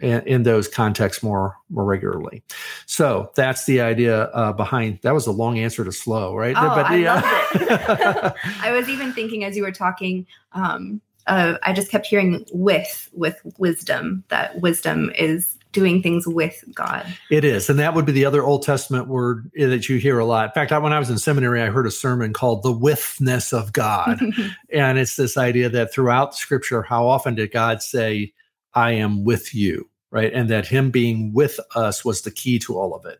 in, 0.00 0.20
in, 0.26 0.42
those 0.42 0.68
contexts 0.68 1.22
more 1.22 1.56
more 1.70 1.84
regularly. 1.84 2.42
So 2.86 3.30
that's 3.34 3.64
the 3.64 3.80
idea 3.80 4.24
uh, 4.24 4.52
behind. 4.52 5.00
That 5.02 5.14
was 5.14 5.26
a 5.26 5.32
long 5.32 5.58
answer 5.58 5.84
to 5.84 5.92
slow, 5.92 6.34
right? 6.34 6.54
Oh, 6.56 6.68
but, 6.68 6.86
I 6.86 6.96
yeah. 6.96 7.14
loved 7.14 7.70
it. 7.70 8.34
I 8.62 8.72
was 8.72 8.88
even 8.88 9.12
thinking 9.12 9.44
as 9.44 9.56
you 9.56 9.62
were 9.62 9.72
talking. 9.72 10.26
Um, 10.52 11.00
uh, 11.26 11.54
I 11.62 11.72
just 11.72 11.90
kept 11.90 12.06
hearing 12.06 12.44
with 12.52 13.10
with 13.12 13.40
wisdom 13.58 14.24
that 14.28 14.60
wisdom 14.60 15.10
is 15.18 15.56
doing 15.76 16.02
things 16.02 16.26
with 16.26 16.64
God. 16.74 17.06
It 17.30 17.44
is. 17.44 17.68
And 17.68 17.78
that 17.78 17.92
would 17.92 18.06
be 18.06 18.12
the 18.12 18.24
other 18.24 18.42
Old 18.42 18.62
Testament 18.62 19.08
word 19.08 19.50
that 19.56 19.90
you 19.90 19.98
hear 19.98 20.18
a 20.18 20.24
lot. 20.24 20.46
In 20.46 20.52
fact, 20.52 20.72
I, 20.72 20.78
when 20.78 20.94
I 20.94 20.98
was 20.98 21.10
in 21.10 21.18
seminary, 21.18 21.60
I 21.60 21.66
heard 21.66 21.86
a 21.86 21.90
sermon 21.90 22.32
called 22.32 22.62
The 22.62 22.72
Withness 22.72 23.52
of 23.52 23.74
God. 23.74 24.18
and 24.72 24.98
it's 24.98 25.16
this 25.16 25.36
idea 25.36 25.68
that 25.68 25.92
throughout 25.92 26.34
scripture, 26.34 26.80
how 26.80 27.06
often 27.06 27.34
did 27.34 27.52
God 27.52 27.82
say, 27.82 28.32
I 28.76 28.92
am 28.92 29.24
with 29.24 29.54
you, 29.54 29.88
right? 30.10 30.32
And 30.32 30.48
that 30.50 30.66
Him 30.66 30.90
being 30.90 31.32
with 31.32 31.58
us 31.74 32.04
was 32.04 32.22
the 32.22 32.30
key 32.30 32.60
to 32.60 32.78
all 32.78 32.94
of 32.94 33.04
it. 33.04 33.18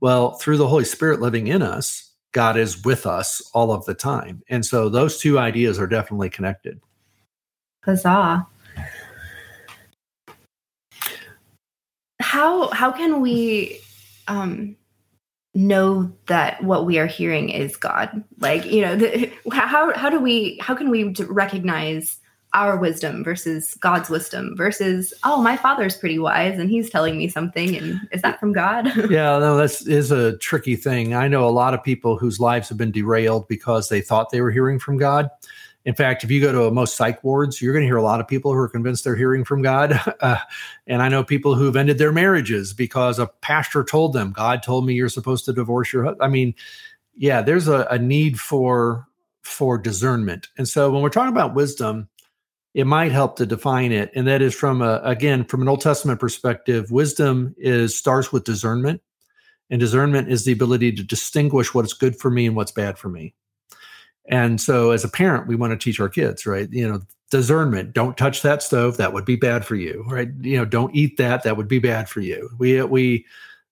Well, 0.00 0.32
through 0.32 0.58
the 0.58 0.68
Holy 0.68 0.84
Spirit 0.84 1.20
living 1.20 1.48
in 1.48 1.62
us, 1.62 2.12
God 2.32 2.56
is 2.56 2.84
with 2.84 3.06
us 3.06 3.42
all 3.54 3.72
of 3.72 3.84
the 3.86 3.94
time. 3.94 4.42
And 4.48 4.64
so 4.64 4.88
those 4.88 5.18
two 5.18 5.38
ideas 5.38 5.80
are 5.80 5.86
definitely 5.88 6.30
connected. 6.30 6.80
Huzzah. 7.84 8.46
how 12.20 12.68
how 12.70 12.92
can 12.92 13.22
we 13.22 13.80
um 14.26 14.76
know 15.54 16.12
that 16.26 16.62
what 16.62 16.84
we 16.84 16.98
are 16.98 17.06
hearing 17.06 17.48
is 17.48 17.76
god 17.76 18.22
like 18.38 18.66
you 18.66 18.82
know 18.82 18.94
the, 18.94 19.32
how 19.50 19.92
how 19.94 20.10
do 20.10 20.20
we 20.20 20.58
how 20.60 20.74
can 20.74 20.90
we 20.90 21.04
recognize 21.30 22.18
our 22.54 22.76
wisdom 22.76 23.22
versus 23.22 23.74
god's 23.74 24.08
wisdom 24.08 24.54
versus 24.56 25.12
oh 25.24 25.40
my 25.40 25.56
father's 25.56 25.96
pretty 25.96 26.18
wise 26.18 26.58
and 26.58 26.70
he's 26.70 26.90
telling 26.90 27.16
me 27.18 27.28
something 27.28 27.76
and 27.76 28.00
is 28.12 28.22
that 28.22 28.40
from 28.40 28.52
god 28.52 28.86
yeah 29.10 29.38
no 29.38 29.56
that's 29.56 29.86
is 29.86 30.10
a 30.10 30.36
tricky 30.38 30.76
thing 30.76 31.14
i 31.14 31.28
know 31.28 31.46
a 31.46 31.50
lot 31.50 31.74
of 31.74 31.82
people 31.82 32.16
whose 32.16 32.40
lives 32.40 32.68
have 32.68 32.78
been 32.78 32.92
derailed 32.92 33.46
because 33.48 33.88
they 33.88 34.00
thought 34.00 34.30
they 34.30 34.40
were 34.40 34.50
hearing 34.50 34.78
from 34.78 34.96
god 34.96 35.30
in 35.88 35.94
fact, 35.94 36.22
if 36.22 36.30
you 36.30 36.38
go 36.42 36.52
to 36.52 36.70
most 36.70 36.96
psych 36.96 37.24
wards, 37.24 37.62
you're 37.62 37.72
going 37.72 37.84
to 37.84 37.88
hear 37.88 37.96
a 37.96 38.02
lot 38.02 38.20
of 38.20 38.28
people 38.28 38.52
who 38.52 38.58
are 38.58 38.68
convinced 38.68 39.04
they're 39.04 39.16
hearing 39.16 39.42
from 39.42 39.62
God. 39.62 39.98
Uh, 40.20 40.36
and 40.88 41.00
I 41.00 41.08
know 41.08 41.22
people 41.22 41.54
who've 41.54 41.76
ended 41.76 41.96
their 41.98 42.10
marriages 42.10 42.72
because 42.72 43.20
a 43.20 43.28
pastor 43.28 43.84
told 43.84 44.12
them, 44.12 44.32
God 44.32 44.64
told 44.64 44.84
me 44.84 44.94
you're 44.94 45.08
supposed 45.08 45.44
to 45.44 45.52
divorce 45.52 45.92
your. 45.92 46.20
I 46.20 46.26
mean, 46.26 46.54
yeah, 47.14 47.40
there's 47.40 47.68
a, 47.68 47.86
a 47.88 47.98
need 47.98 48.40
for 48.40 49.06
for 49.42 49.78
discernment. 49.78 50.48
And 50.58 50.68
so 50.68 50.90
when 50.90 51.02
we're 51.02 51.08
talking 51.08 51.32
about 51.32 51.54
wisdom, 51.54 52.08
it 52.74 52.86
might 52.86 53.12
help 53.12 53.36
to 53.36 53.46
define 53.46 53.92
it. 53.92 54.10
And 54.14 54.26
that 54.26 54.42
is 54.42 54.54
from 54.54 54.82
a, 54.82 55.00
again, 55.02 55.44
from 55.44 55.62
an 55.62 55.68
Old 55.68 55.80
Testament 55.80 56.20
perspective, 56.20 56.90
wisdom 56.90 57.54
is 57.58 57.96
starts 57.96 58.32
with 58.32 58.44
discernment. 58.44 59.00
And 59.70 59.80
discernment 59.80 60.30
is 60.30 60.44
the 60.44 60.52
ability 60.52 60.92
to 60.92 61.02
distinguish 61.02 61.74
what's 61.74 61.92
good 61.92 62.16
for 62.16 62.30
me 62.30 62.46
and 62.46 62.56
what's 62.56 62.72
bad 62.72 62.98
for 62.98 63.08
me. 63.08 63.34
And 64.30 64.60
so 64.60 64.90
as 64.92 65.04
a 65.04 65.08
parent, 65.08 65.46
we 65.46 65.56
want 65.56 65.72
to 65.72 65.84
teach 65.84 66.00
our 66.00 66.08
kids, 66.08 66.46
right? 66.46 66.68
You 66.70 66.88
know, 66.88 67.00
discernment, 67.30 67.92
don't 67.92 68.16
touch 68.16 68.42
that 68.42 68.62
stove, 68.62 68.96
that 68.96 69.12
would 69.12 69.24
be 69.24 69.36
bad 69.36 69.64
for 69.64 69.74
you, 69.74 70.04
right? 70.08 70.28
You 70.40 70.58
know, 70.58 70.64
don't 70.64 70.94
eat 70.94 71.16
that, 71.18 71.42
that 71.42 71.56
would 71.56 71.68
be 71.68 71.78
bad 71.78 72.08
for 72.08 72.20
you. 72.20 72.48
We 72.58 72.82
we 72.82 73.26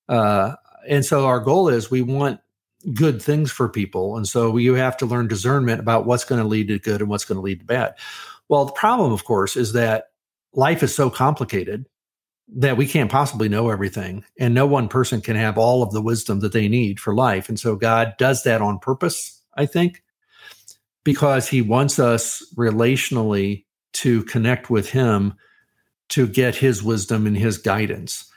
uh 0.08 0.54
and 0.88 1.04
so 1.04 1.26
our 1.26 1.40
goal 1.40 1.68
is 1.68 1.90
we 1.90 2.02
want 2.02 2.40
good 2.94 3.20
things 3.20 3.50
for 3.50 3.68
people. 3.68 4.16
And 4.16 4.28
so 4.28 4.56
you 4.56 4.74
have 4.74 4.96
to 4.98 5.06
learn 5.06 5.28
discernment 5.28 5.80
about 5.80 6.06
what's 6.06 6.24
going 6.24 6.40
to 6.40 6.46
lead 6.46 6.68
to 6.68 6.78
good 6.78 7.00
and 7.00 7.10
what's 7.10 7.24
going 7.24 7.36
to 7.36 7.42
lead 7.42 7.60
to 7.60 7.66
bad. 7.66 7.94
Well, 8.48 8.64
the 8.64 8.72
problem, 8.72 9.12
of 9.12 9.24
course, 9.24 9.56
is 9.56 9.72
that 9.72 10.06
life 10.52 10.82
is 10.82 10.94
so 10.94 11.10
complicated 11.10 11.86
that 12.48 12.76
we 12.76 12.86
can't 12.86 13.10
possibly 13.10 13.48
know 13.48 13.70
everything. 13.70 14.24
And 14.38 14.54
no 14.54 14.66
one 14.66 14.88
person 14.88 15.20
can 15.20 15.36
have 15.36 15.58
all 15.58 15.82
of 15.82 15.92
the 15.92 16.02
wisdom 16.02 16.40
that 16.40 16.52
they 16.52 16.68
need 16.68 17.00
for 17.00 17.14
life. 17.14 17.48
And 17.48 17.58
so 17.58 17.74
God 17.76 18.14
does 18.18 18.44
that 18.44 18.62
on 18.62 18.78
purpose, 18.78 19.42
I 19.56 19.66
think, 19.66 20.02
because 21.02 21.48
he 21.48 21.60
wants 21.60 21.98
us 21.98 22.44
relationally 22.56 23.64
to 23.94 24.22
connect 24.24 24.70
with 24.70 24.90
him 24.90 25.34
to 26.10 26.28
get 26.28 26.54
his 26.54 26.82
wisdom 26.82 27.26
and 27.26 27.36
his 27.36 27.58
guidance. 27.58 28.30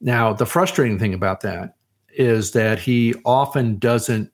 Now, 0.00 0.32
the 0.32 0.46
frustrating 0.46 0.98
thing 0.98 1.14
about 1.14 1.42
that 1.42 1.76
is 2.14 2.52
that 2.52 2.80
he 2.80 3.14
often 3.24 3.78
doesn't 3.78 4.32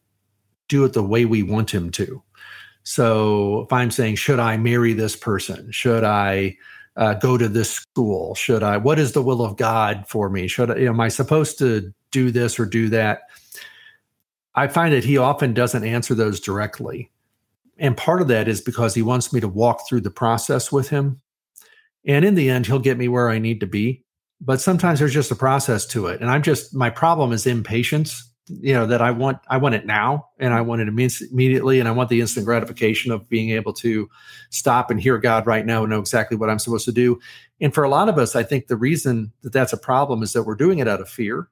do 0.68 0.84
it 0.84 0.94
the 0.94 1.02
way 1.02 1.24
we 1.26 1.42
want 1.42 1.72
him 1.72 1.90
to. 1.90 2.22
So 2.88 3.60
if 3.60 3.72
I'm 3.72 3.90
saying, 3.90 4.14
should 4.14 4.40
I 4.40 4.56
marry 4.56 4.94
this 4.94 5.14
person? 5.14 5.70
Should 5.70 6.04
I 6.04 6.56
uh, 6.96 7.12
go 7.12 7.36
to 7.36 7.46
this 7.46 7.70
school? 7.70 8.34
Should 8.34 8.62
I, 8.62 8.78
what 8.78 8.98
is 8.98 9.12
the 9.12 9.20
will 9.20 9.44
of 9.44 9.58
God 9.58 10.06
for 10.08 10.30
me? 10.30 10.48
Should 10.48 10.70
I, 10.70 10.78
am 10.78 10.98
I 10.98 11.08
supposed 11.08 11.58
to 11.58 11.92
do 12.12 12.30
this 12.30 12.58
or 12.58 12.64
do 12.64 12.88
that? 12.88 13.24
I 14.54 14.68
find 14.68 14.94
that 14.94 15.04
he 15.04 15.18
often 15.18 15.52
doesn't 15.52 15.84
answer 15.84 16.14
those 16.14 16.40
directly. 16.40 17.10
And 17.76 17.94
part 17.94 18.22
of 18.22 18.28
that 18.28 18.48
is 18.48 18.62
because 18.62 18.94
he 18.94 19.02
wants 19.02 19.34
me 19.34 19.40
to 19.40 19.48
walk 19.48 19.86
through 19.86 20.00
the 20.00 20.10
process 20.10 20.72
with 20.72 20.88
him. 20.88 21.20
And 22.06 22.24
in 22.24 22.36
the 22.36 22.48
end, 22.48 22.64
he'll 22.64 22.78
get 22.78 22.96
me 22.96 23.08
where 23.08 23.28
I 23.28 23.38
need 23.38 23.60
to 23.60 23.66
be. 23.66 24.02
But 24.40 24.62
sometimes 24.62 24.98
there's 24.98 25.12
just 25.12 25.30
a 25.30 25.36
process 25.36 25.84
to 25.88 26.06
it. 26.06 26.22
And 26.22 26.30
I'm 26.30 26.42
just, 26.42 26.74
my 26.74 26.88
problem 26.88 27.32
is 27.32 27.46
impatience, 27.46 28.27
you 28.48 28.72
know, 28.72 28.86
that 28.86 29.00
I 29.02 29.10
want, 29.10 29.38
I 29.48 29.56
want 29.56 29.74
it 29.74 29.86
now 29.86 30.28
and 30.38 30.54
I 30.54 30.60
want 30.60 30.80
it 30.80 30.88
immediately. 30.88 31.80
And 31.80 31.88
I 31.88 31.92
want 31.92 32.08
the 32.08 32.20
instant 32.20 32.46
gratification 32.46 33.12
of 33.12 33.28
being 33.28 33.50
able 33.50 33.72
to 33.74 34.08
stop 34.50 34.90
and 34.90 35.00
hear 35.00 35.18
God 35.18 35.46
right 35.46 35.64
now 35.64 35.82
and 35.82 35.90
know 35.90 36.00
exactly 36.00 36.36
what 36.36 36.50
I'm 36.50 36.58
supposed 36.58 36.84
to 36.86 36.92
do. 36.92 37.20
And 37.60 37.74
for 37.74 37.84
a 37.84 37.88
lot 37.88 38.08
of 38.08 38.18
us, 38.18 38.36
I 38.36 38.42
think 38.42 38.66
the 38.66 38.76
reason 38.76 39.32
that 39.42 39.52
that's 39.52 39.72
a 39.72 39.78
problem 39.78 40.22
is 40.22 40.32
that 40.32 40.44
we're 40.44 40.54
doing 40.54 40.78
it 40.78 40.88
out 40.88 41.00
of 41.00 41.08
fear 41.08 41.48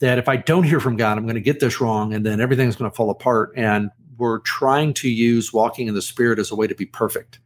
that 0.00 0.18
if 0.18 0.28
I 0.28 0.36
don't 0.36 0.64
hear 0.64 0.80
from 0.80 0.96
God, 0.96 1.18
I'm 1.18 1.24
going 1.24 1.34
to 1.34 1.40
get 1.40 1.60
this 1.60 1.80
wrong 1.80 2.14
and 2.14 2.24
then 2.24 2.40
everything's 2.40 2.76
going 2.76 2.90
to 2.90 2.96
fall 2.96 3.10
apart. 3.10 3.52
And 3.56 3.90
we're 4.16 4.40
trying 4.40 4.94
to 4.94 5.08
use 5.08 5.52
walking 5.52 5.86
in 5.86 5.94
the 5.94 6.02
spirit 6.02 6.38
as 6.38 6.50
a 6.50 6.56
way 6.56 6.66
to 6.66 6.74
be 6.74 6.86
perfect. 6.86 7.38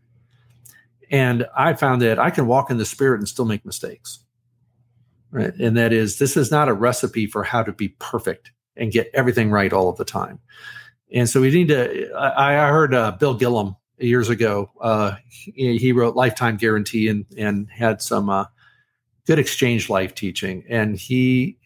And 1.10 1.46
I 1.56 1.74
found 1.74 2.02
that 2.02 2.18
I 2.18 2.30
can 2.30 2.46
walk 2.46 2.70
in 2.70 2.78
the 2.78 2.84
spirit 2.84 3.20
and 3.20 3.28
still 3.28 3.44
make 3.44 3.64
mistakes. 3.64 4.23
Right? 5.34 5.52
And 5.56 5.76
that 5.76 5.92
is, 5.92 6.18
this 6.18 6.36
is 6.36 6.52
not 6.52 6.68
a 6.68 6.72
recipe 6.72 7.26
for 7.26 7.42
how 7.42 7.64
to 7.64 7.72
be 7.72 7.88
perfect 7.98 8.52
and 8.76 8.92
get 8.92 9.10
everything 9.12 9.50
right 9.50 9.72
all 9.72 9.88
of 9.88 9.96
the 9.96 10.04
time. 10.04 10.38
And 11.12 11.28
so 11.28 11.40
we 11.40 11.50
need 11.50 11.68
to. 11.68 12.12
I, 12.14 12.66
I 12.66 12.68
heard 12.68 12.94
uh, 12.94 13.12
Bill 13.12 13.38
Gillham 13.38 13.76
years 13.98 14.28
ago. 14.28 14.70
Uh, 14.80 15.16
he, 15.28 15.76
he, 15.76 15.92
wrote 15.92 16.16
Lifetime 16.16 16.56
Guarantee 16.56 17.08
and 17.08 17.24
and 17.36 17.68
had 17.70 18.00
some 18.00 18.30
uh, 18.30 18.46
good 19.26 19.38
exchange 19.38 19.90
life 19.90 20.14
teaching. 20.14 20.64
And 20.68 20.96
he 20.96 21.58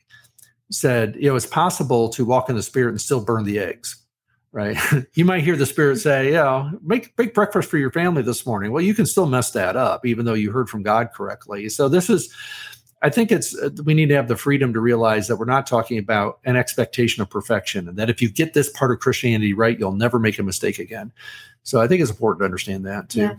said, 0.70 1.16
you 1.16 1.28
know, 1.28 1.36
it's 1.36 1.46
possible 1.46 2.08
to 2.10 2.24
walk 2.24 2.50
in 2.50 2.56
the 2.56 2.62
spirit 2.62 2.90
and 2.90 3.00
still 3.00 3.24
burn 3.24 3.44
the 3.44 3.58
eggs. 3.58 3.96
Right. 4.50 4.76
you 5.14 5.24
might 5.24 5.44
hear 5.44 5.56
the 5.56 5.66
spirit 5.66 5.98
say, 5.98 6.32
yeah, 6.32 6.70
make 6.82 7.16
make 7.18 7.34
breakfast 7.34 7.70
for 7.70 7.78
your 7.78 7.92
family 7.92 8.22
this 8.22 8.44
morning. 8.44 8.72
Well, 8.72 8.82
you 8.82 8.94
can 8.94 9.06
still 9.06 9.26
mess 9.26 9.50
that 9.52 9.76
up, 9.76 10.04
even 10.04 10.24
though 10.24 10.34
you 10.34 10.50
heard 10.50 10.68
from 10.68 10.82
God 10.82 11.10
correctly. 11.14 11.68
So 11.68 11.88
this 11.88 12.10
is 12.10 12.34
I 13.00 13.10
think 13.10 13.30
it's 13.30 13.56
uh, 13.56 13.70
we 13.84 13.94
need 13.94 14.08
to 14.08 14.14
have 14.14 14.28
the 14.28 14.36
freedom 14.36 14.72
to 14.72 14.80
realize 14.80 15.28
that 15.28 15.36
we're 15.36 15.44
not 15.44 15.66
talking 15.66 15.98
about 15.98 16.40
an 16.44 16.56
expectation 16.56 17.22
of 17.22 17.30
perfection, 17.30 17.88
and 17.88 17.96
that 17.96 18.10
if 18.10 18.20
you 18.20 18.28
get 18.28 18.54
this 18.54 18.70
part 18.70 18.90
of 18.90 18.98
Christianity 18.98 19.54
right, 19.54 19.78
you'll 19.78 19.92
never 19.92 20.18
make 20.18 20.38
a 20.38 20.42
mistake 20.42 20.78
again. 20.78 21.12
So 21.62 21.80
I 21.80 21.86
think 21.86 22.02
it's 22.02 22.10
important 22.10 22.40
to 22.40 22.44
understand 22.44 22.86
that 22.86 23.08
too. 23.08 23.20
Yeah. 23.20 23.34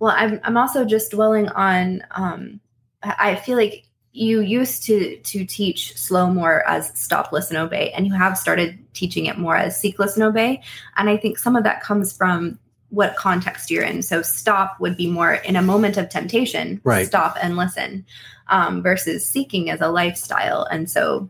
Well, 0.00 0.14
I'm 0.16 0.40
I'm 0.42 0.56
also 0.56 0.84
just 0.84 1.12
dwelling 1.12 1.48
on. 1.50 2.02
Um, 2.12 2.60
I 3.02 3.36
feel 3.36 3.56
like 3.56 3.84
you 4.12 4.40
used 4.40 4.82
to 4.84 5.16
to 5.18 5.44
teach 5.44 5.96
slow 5.96 6.28
more 6.28 6.66
as 6.68 6.90
stop, 6.98 7.32
listen, 7.32 7.56
obey, 7.56 7.92
and 7.92 8.06
you 8.06 8.14
have 8.14 8.36
started 8.36 8.78
teaching 8.94 9.26
it 9.26 9.38
more 9.38 9.56
as 9.56 9.78
seek, 9.78 9.98
listen, 9.98 10.22
obey. 10.22 10.60
And 10.96 11.08
I 11.08 11.16
think 11.16 11.38
some 11.38 11.54
of 11.54 11.62
that 11.64 11.82
comes 11.82 12.16
from 12.16 12.58
what 12.90 13.16
context 13.16 13.70
you're 13.70 13.84
in. 13.84 14.02
So 14.02 14.22
stop 14.22 14.80
would 14.80 14.96
be 14.96 15.10
more 15.10 15.34
in 15.34 15.56
a 15.56 15.62
moment 15.62 15.96
of 15.96 16.08
temptation, 16.08 16.80
right. 16.84 17.06
stop 17.06 17.36
and 17.42 17.56
listen 17.56 18.06
um, 18.48 18.82
versus 18.82 19.26
seeking 19.26 19.70
as 19.70 19.80
a 19.80 19.88
lifestyle. 19.88 20.64
And 20.70 20.90
so, 20.90 21.28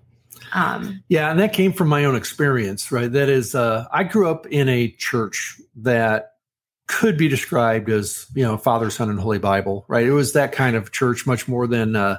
um, 0.52 1.02
yeah, 1.08 1.30
and 1.30 1.40
that 1.40 1.52
came 1.52 1.72
from 1.72 1.88
my 1.88 2.04
own 2.04 2.14
experience, 2.14 2.92
right? 2.92 3.10
That 3.10 3.28
is, 3.28 3.54
uh, 3.54 3.86
I 3.92 4.04
grew 4.04 4.28
up 4.28 4.46
in 4.46 4.68
a 4.68 4.90
church 4.92 5.60
that 5.76 6.34
could 6.86 7.18
be 7.18 7.28
described 7.28 7.90
as, 7.90 8.26
you 8.34 8.44
know, 8.44 8.56
Father, 8.56 8.88
Son, 8.88 9.10
and 9.10 9.20
Holy 9.20 9.38
Bible, 9.38 9.84
right? 9.88 10.06
It 10.06 10.12
was 10.12 10.32
that 10.32 10.52
kind 10.52 10.76
of 10.76 10.92
church, 10.92 11.26
much 11.26 11.48
more 11.48 11.66
than, 11.66 11.96
uh, 11.96 12.18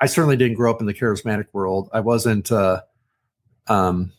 I 0.00 0.06
certainly 0.06 0.36
didn't 0.36 0.56
grow 0.56 0.70
up 0.70 0.80
in 0.80 0.86
the 0.86 0.94
charismatic 0.94 1.46
world. 1.52 1.88
I 1.92 2.00
wasn't, 2.00 2.52
uh, 2.52 2.82
um, 3.66 4.12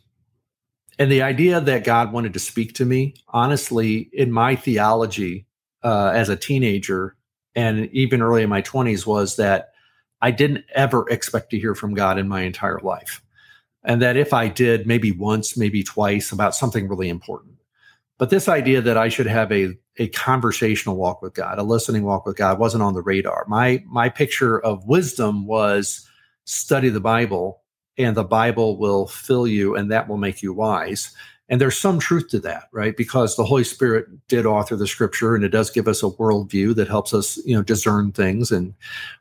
and 1.01 1.11
the 1.11 1.23
idea 1.23 1.59
that 1.59 1.83
God 1.83 2.13
wanted 2.13 2.33
to 2.33 2.39
speak 2.39 2.75
to 2.75 2.85
me, 2.85 3.15
honestly, 3.29 4.11
in 4.13 4.31
my 4.31 4.55
theology 4.55 5.47
uh, 5.83 6.11
as 6.13 6.29
a 6.29 6.35
teenager 6.35 7.15
and 7.55 7.89
even 7.91 8.21
early 8.21 8.43
in 8.43 8.49
my 8.49 8.61
20s, 8.61 9.07
was 9.07 9.35
that 9.37 9.71
I 10.21 10.29
didn't 10.29 10.63
ever 10.75 11.09
expect 11.09 11.49
to 11.49 11.59
hear 11.59 11.73
from 11.73 11.95
God 11.95 12.19
in 12.19 12.27
my 12.27 12.41
entire 12.41 12.79
life. 12.83 13.23
And 13.83 13.99
that 14.03 14.15
if 14.15 14.31
I 14.31 14.47
did, 14.47 14.85
maybe 14.85 15.11
once, 15.11 15.57
maybe 15.57 15.81
twice 15.81 16.31
about 16.31 16.53
something 16.53 16.87
really 16.87 17.09
important. 17.09 17.55
But 18.19 18.29
this 18.29 18.47
idea 18.47 18.79
that 18.79 18.99
I 18.99 19.09
should 19.09 19.25
have 19.25 19.51
a, 19.51 19.75
a 19.97 20.07
conversational 20.09 20.97
walk 20.97 21.23
with 21.23 21.33
God, 21.33 21.57
a 21.57 21.63
listening 21.63 22.03
walk 22.03 22.27
with 22.27 22.37
God 22.37 22.59
wasn't 22.59 22.83
on 22.83 22.93
the 22.93 23.01
radar. 23.01 23.45
My 23.47 23.83
my 23.87 24.07
picture 24.07 24.59
of 24.59 24.85
wisdom 24.85 25.47
was 25.47 26.07
study 26.45 26.89
the 26.89 26.99
Bible 26.99 27.60
and 27.97 28.15
the 28.15 28.23
Bible 28.23 28.77
will 28.77 29.07
fill 29.07 29.47
you 29.47 29.75
and 29.75 29.91
that 29.91 30.07
will 30.07 30.17
make 30.17 30.41
you 30.41 30.53
wise. 30.53 31.13
And 31.49 31.59
there's 31.59 31.77
some 31.77 31.99
truth 31.99 32.29
to 32.29 32.39
that, 32.39 32.69
right? 32.71 32.95
Because 32.95 33.35
the 33.35 33.43
Holy 33.43 33.65
Spirit 33.65 34.07
did 34.29 34.45
author 34.45 34.77
the 34.77 34.87
scripture 34.87 35.35
and 35.35 35.43
it 35.43 35.49
does 35.49 35.69
give 35.69 35.87
us 35.87 36.01
a 36.01 36.09
worldview 36.09 36.73
that 36.75 36.87
helps 36.87 37.13
us, 37.13 37.37
you 37.45 37.53
know, 37.53 37.61
discern 37.61 38.13
things 38.13 38.51
and 38.51 38.73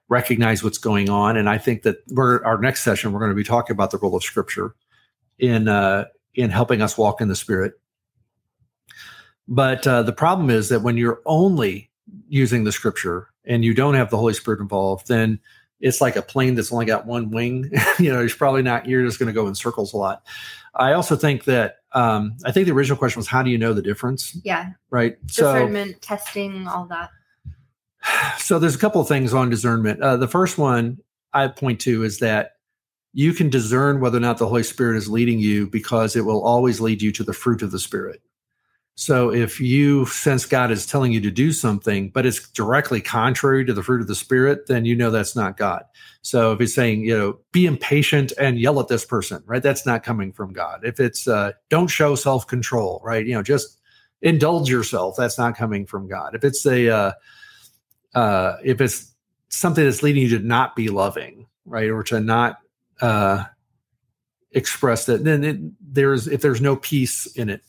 recognize 0.09 0.63
what's 0.63 0.79
going 0.79 1.11
on. 1.11 1.37
And 1.37 1.49
I 1.49 1.59
think 1.59 1.83
that 1.83 1.97
we're 2.09 2.45
our 2.45 2.59
next 2.59 2.85
session, 2.85 3.13
we're 3.13 3.19
going 3.19 3.33
to 3.33 3.35
be 3.35 3.43
talking 3.43 3.75
about 3.75 3.91
the 3.91 3.99
role 3.99 4.15
of 4.15 4.23
scripture 4.23 4.77
in 5.41 5.67
uh 5.67 6.05
in 6.35 6.51
helping 6.51 6.81
us 6.83 6.97
walk 6.97 7.21
in 7.21 7.29
the 7.29 7.35
spirit. 7.35 7.75
But 9.49 9.85
uh, 9.85 10.05
the 10.05 10.13
problem 10.13 10.49
is 10.49 10.69
that 10.69 10.83
when 10.83 10.97
you're 10.97 11.21
only 11.27 11.91
using 12.29 12.63
the 12.63 12.71
scripture 12.71 13.29
and 13.45 13.65
you 13.65 13.75
don't 13.75 13.95
have 13.95 14.11
the 14.11 14.17
Holy 14.17 14.35
Spirit 14.35 14.61
involved, 14.61 15.09
then 15.09 15.41
it's 15.81 16.01
like 16.01 16.17
a 16.17 16.23
plane 16.23 16.55
that's 16.55 16.73
only 16.73 16.87
got 16.87 17.07
one 17.07 17.31
wing. 17.31 17.71
you 17.99 18.13
know, 18.13 18.23
it's 18.23 18.35
probably 18.35 18.63
not, 18.63 18.87
you're 18.87 19.05
just 19.05 19.19
going 19.19 19.29
to 19.29 19.33
go 19.33 19.47
in 19.47 19.55
circles 19.55 19.93
a 19.93 19.97
lot. 19.97 20.23
I 20.75 20.93
also 20.93 21.17
think 21.17 21.45
that 21.45 21.79
um, 21.93 22.37
I 22.45 22.53
think 22.53 22.67
the 22.67 22.73
original 22.73 22.99
question 22.99 23.19
was 23.19 23.27
how 23.27 23.43
do 23.43 23.51
you 23.51 23.59
know 23.59 23.73
the 23.73 23.83
difference? 23.83 24.39
Yeah. 24.45 24.71
Right. 24.91 25.25
Discernment, 25.27 25.93
so, 25.95 25.99
testing, 26.01 26.67
all 26.69 26.87
that. 26.87 27.11
So 28.39 28.59
there's 28.59 28.75
a 28.75 28.79
couple 28.79 29.01
of 29.01 29.07
things 29.07 29.35
on 29.35 29.51
discernment. 29.51 30.01
Uh, 30.01 30.17
the 30.17 30.27
first 30.27 30.59
one 30.59 30.99
I 31.33 31.47
point 31.49 31.81
to 31.83 32.03
is 32.03 32.19
that 32.19 32.53
you 33.13 33.33
can 33.33 33.51
discern 33.51 34.01
whether 34.01 34.17
or 34.17 34.21
not 34.21 34.39
the 34.39 34.49
Holy 34.49 34.63
Spirit 34.63 34.97
is 34.97 35.09
leading 35.09 35.39
you 35.39 35.69
because 35.69 36.17
it 36.17 36.25
will 36.25 36.43
always 36.43 36.81
lead 36.81 37.03
you 37.03 37.13
to 37.13 37.25
the 37.25 37.33
fruit 37.33 37.63
of 37.63 37.71
the 37.71 37.79
Spirit. 37.79 38.23
So 38.97 39.33
if 39.33 39.61
you 39.61 40.05
sense 40.07 40.45
God 40.45 40.71
is 40.71 40.85
telling 40.85 41.13
you 41.13 41.23
to 41.23 41.31
do 41.31 41.53
something, 41.53 42.11
but 42.11 42.27
it's 42.27 42.51
directly 42.51 43.01
contrary 43.01 43.65
to 43.65 43.73
the 43.73 43.83
fruit 43.83 44.03
of 44.03 44.09
the 44.09 44.15
spirit, 44.15 44.67
then 44.67 44.85
you 44.85 44.95
know 44.95 45.11
that's 45.11 45.35
not 45.35 45.57
God. 45.57 45.85
So 46.23 46.53
if 46.53 46.61
he's 46.61 46.75
saying, 46.75 47.05
you 47.05 47.17
know, 47.17 47.39
be 47.51 47.65
impatient 47.65 48.33
and 48.39 48.61
yell 48.61 48.79
at 48.79 48.89
this 48.89 49.07
person, 49.07 49.43
right? 49.47 49.63
That's 49.63 49.87
not 49.87 50.03
coming 50.03 50.33
from 50.33 50.53
God. 50.53 50.81
If 50.85 51.01
it's 51.01 51.27
uh, 51.27 51.53
don't 51.71 51.87
show 51.87 52.15
self 52.15 52.47
control, 52.47 53.01
right? 53.03 53.27
You 53.27 53.35
know, 53.35 53.43
just 53.43 53.81
indulge 54.21 54.69
yourself. 54.69 55.17
That's 55.17 55.39
not 55.39 55.57
coming 55.57 55.87
from 55.87 56.07
God. 56.07 56.35
If 56.35 56.45
it's 56.45 56.67
a, 56.67 56.91
uh, 56.91 57.13
uh, 58.15 58.57
if 58.63 58.83
it's 58.83 59.15
something 59.49 59.83
that's 59.83 60.03
leading 60.03 60.25
you 60.25 60.39
to 60.39 60.45
not 60.45 60.77
be 60.77 60.89
loving, 60.89 61.47
right, 61.65 61.89
or 61.89 62.03
to 62.03 62.21
not 62.21 62.59
uh, 63.01 63.45
express 64.53 65.07
that, 65.07 65.25
then 65.25 65.43
it, 65.43 65.57
there's 65.81 66.29
if 66.29 66.43
there's 66.43 66.61
no 66.61 66.77
peace 66.77 67.25
in 67.25 67.49
it 67.49 67.63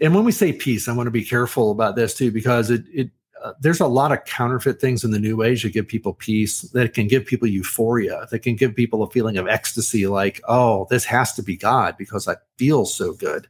and 0.00 0.14
when 0.14 0.24
we 0.24 0.32
say 0.32 0.52
peace, 0.52 0.88
I 0.88 0.92
want 0.92 1.06
to 1.06 1.12
be 1.12 1.24
careful 1.24 1.70
about 1.70 1.96
this 1.96 2.14
too, 2.14 2.30
because 2.30 2.70
it, 2.70 2.84
it 2.92 3.10
uh, 3.42 3.52
there's 3.60 3.80
a 3.80 3.86
lot 3.86 4.12
of 4.12 4.24
counterfeit 4.24 4.80
things 4.80 5.04
in 5.04 5.10
the 5.10 5.18
new 5.18 5.42
age 5.42 5.62
that 5.62 5.72
give 5.72 5.86
people 5.86 6.14
peace, 6.14 6.62
that 6.72 6.94
can 6.94 7.06
give 7.06 7.26
people 7.26 7.46
euphoria, 7.46 8.26
that 8.30 8.40
can 8.40 8.56
give 8.56 8.74
people 8.74 9.02
a 9.02 9.10
feeling 9.10 9.36
of 9.36 9.46
ecstasy, 9.46 10.06
like, 10.06 10.40
oh, 10.48 10.86
this 10.90 11.04
has 11.04 11.32
to 11.34 11.42
be 11.42 11.56
God 11.56 11.96
because 11.98 12.26
I 12.26 12.36
feel 12.56 12.86
so 12.86 13.12
good. 13.12 13.46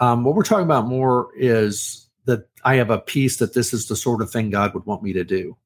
Um, 0.00 0.24
what 0.24 0.34
we're 0.34 0.44
talking 0.44 0.64
about 0.64 0.86
more 0.86 1.28
is 1.36 2.08
that 2.24 2.48
I 2.64 2.76
have 2.76 2.90
a 2.90 2.98
peace 2.98 3.38
that 3.38 3.54
this 3.54 3.72
is 3.72 3.88
the 3.88 3.96
sort 3.96 4.22
of 4.22 4.30
thing 4.30 4.50
God 4.50 4.72
would 4.74 4.86
want 4.86 5.02
me 5.02 5.12
to 5.12 5.24
do. 5.24 5.56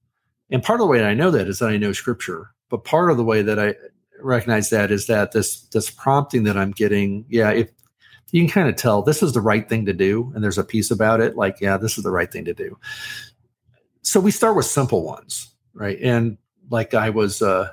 And 0.50 0.62
part 0.62 0.80
of 0.80 0.86
the 0.86 0.90
way 0.90 0.98
that 0.98 1.08
I 1.08 1.14
know 1.14 1.30
that 1.30 1.48
is 1.48 1.58
that 1.58 1.70
I 1.70 1.76
know 1.76 1.92
scripture. 1.92 2.50
But 2.68 2.84
part 2.84 3.10
of 3.10 3.16
the 3.16 3.24
way 3.24 3.42
that 3.42 3.58
I 3.58 3.74
recognize 4.20 4.70
that 4.70 4.90
is 4.90 5.06
that 5.06 5.32
this 5.32 5.62
this 5.68 5.90
prompting 5.90 6.44
that 6.44 6.56
I'm 6.56 6.72
getting, 6.72 7.24
yeah, 7.28 7.50
if 7.50 7.68
you 8.32 8.42
can 8.42 8.50
kind 8.50 8.68
of 8.68 8.76
tell 8.76 9.02
this 9.02 9.22
is 9.22 9.32
the 9.32 9.40
right 9.40 9.68
thing 9.68 9.86
to 9.86 9.92
do 9.92 10.32
and 10.34 10.42
there's 10.42 10.58
a 10.58 10.64
peace 10.64 10.90
about 10.90 11.20
it 11.20 11.36
like 11.36 11.60
yeah 11.60 11.76
this 11.76 11.96
is 11.98 12.04
the 12.04 12.10
right 12.10 12.32
thing 12.32 12.44
to 12.44 12.54
do. 12.54 12.78
So 14.02 14.20
we 14.20 14.30
start 14.30 14.56
with 14.56 14.66
simple 14.66 15.04
ones 15.04 15.52
right? 15.76 15.98
And 16.00 16.38
like 16.70 16.94
i 16.94 17.10
was 17.10 17.42
uh 17.42 17.70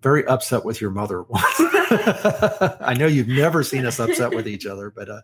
very 0.00 0.26
upset 0.26 0.64
with 0.64 0.80
your 0.80 0.90
mother 0.90 1.22
once. 1.28 1.44
i 1.60 2.94
know 2.98 3.06
you've 3.06 3.28
never 3.28 3.62
seen 3.62 3.86
us 3.86 4.00
upset 4.00 4.34
with 4.34 4.48
each 4.48 4.66
other 4.66 4.90
but 4.90 5.08
uh 5.08 5.20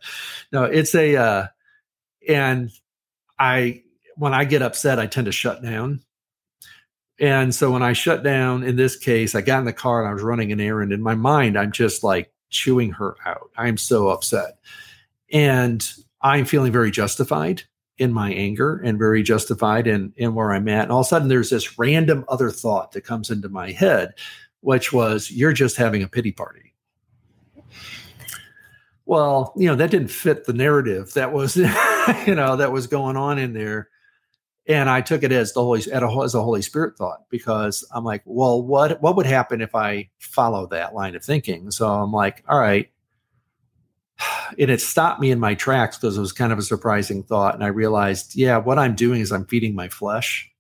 no 0.52 0.64
it's 0.64 0.94
a 0.94 1.16
uh 1.16 1.46
and 2.28 2.70
i 3.38 3.82
when 4.16 4.32
i 4.32 4.44
get 4.44 4.62
upset 4.62 4.98
i 4.98 5.06
tend 5.06 5.24
to 5.24 5.32
shut 5.32 5.62
down. 5.62 6.00
And 7.18 7.54
so 7.54 7.70
when 7.70 7.82
i 7.82 7.92
shut 7.92 8.22
down 8.22 8.62
in 8.62 8.76
this 8.76 8.96
case 8.96 9.34
i 9.34 9.40
got 9.40 9.58
in 9.58 9.64
the 9.64 9.72
car 9.72 10.00
and 10.00 10.08
i 10.08 10.14
was 10.14 10.22
running 10.22 10.52
an 10.52 10.60
errand. 10.60 10.92
In 10.92 11.02
my 11.02 11.14
mind 11.14 11.58
i'm 11.58 11.72
just 11.72 12.04
like 12.04 12.32
chewing 12.50 12.92
her 12.92 13.16
out. 13.24 13.50
I'm 13.56 13.76
so 13.76 14.08
upset. 14.08 14.58
And 15.32 15.88
I'm 16.20 16.44
feeling 16.44 16.72
very 16.72 16.90
justified 16.90 17.62
in 17.98 18.12
my 18.12 18.32
anger 18.32 18.80
and 18.84 18.98
very 18.98 19.22
justified 19.22 19.86
in, 19.86 20.12
in 20.16 20.34
where 20.34 20.52
I'm 20.52 20.68
at. 20.68 20.84
And 20.84 20.92
all 20.92 21.00
of 21.00 21.06
a 21.06 21.08
sudden, 21.08 21.28
there's 21.28 21.50
this 21.50 21.78
random 21.78 22.24
other 22.28 22.50
thought 22.50 22.92
that 22.92 23.02
comes 23.02 23.30
into 23.30 23.48
my 23.48 23.70
head, 23.72 24.14
which 24.60 24.92
was, 24.92 25.30
You're 25.30 25.52
just 25.52 25.76
having 25.76 26.02
a 26.02 26.08
pity 26.08 26.32
party. 26.32 26.74
Well, 29.06 29.52
you 29.56 29.66
know, 29.66 29.74
that 29.74 29.90
didn't 29.90 30.10
fit 30.10 30.44
the 30.44 30.52
narrative 30.52 31.12
that 31.14 31.32
was, 31.32 31.56
you 32.26 32.34
know, 32.34 32.56
that 32.56 32.72
was 32.72 32.86
going 32.86 33.16
on 33.16 33.38
in 33.38 33.52
there 33.52 33.88
and 34.66 34.88
I 34.88 35.00
took 35.00 35.22
it 35.22 35.32
as 35.32 35.52
the 35.52 35.62
Holy 35.62 35.80
as 35.80 36.34
a 36.34 36.42
Holy 36.42 36.62
Spirit 36.62 36.96
thought 36.96 37.24
because 37.28 37.86
I'm 37.94 38.04
like, 38.04 38.22
well, 38.24 38.62
what 38.62 39.00
what 39.02 39.16
would 39.16 39.26
happen 39.26 39.60
if 39.60 39.74
I 39.74 40.10
follow 40.18 40.66
that 40.68 40.94
line 40.94 41.14
of 41.14 41.24
thinking? 41.24 41.70
So 41.70 41.88
I'm 41.88 42.12
like, 42.12 42.44
all 42.48 42.58
right, 42.58 42.90
and 44.58 44.70
it 44.70 44.80
stopped 44.80 45.20
me 45.20 45.30
in 45.30 45.40
my 45.40 45.54
tracks 45.54 45.96
because 45.96 46.16
it 46.16 46.20
was 46.20 46.32
kind 46.32 46.52
of 46.52 46.58
a 46.58 46.62
surprising 46.62 47.22
thought, 47.22 47.54
and 47.54 47.64
I 47.64 47.68
realized, 47.68 48.36
yeah, 48.36 48.58
what 48.58 48.78
I'm 48.78 48.94
doing 48.94 49.20
is 49.20 49.32
I'm 49.32 49.46
feeding 49.46 49.74
my 49.74 49.88
flesh, 49.88 50.50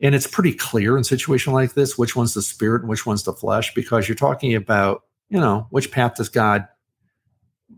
and 0.00 0.14
it's 0.14 0.26
pretty 0.26 0.54
clear 0.54 0.96
in 0.96 1.02
a 1.02 1.04
situation 1.04 1.52
like 1.52 1.74
this 1.74 1.98
which 1.98 2.14
one's 2.16 2.34
the 2.34 2.42
spirit 2.42 2.82
and 2.82 2.88
which 2.88 3.06
one's 3.06 3.24
the 3.24 3.32
flesh 3.32 3.74
because 3.74 4.08
you're 4.08 4.16
talking 4.16 4.54
about, 4.54 5.02
you 5.28 5.40
know, 5.40 5.66
which 5.70 5.90
path 5.90 6.16
does 6.16 6.28
God 6.28 6.68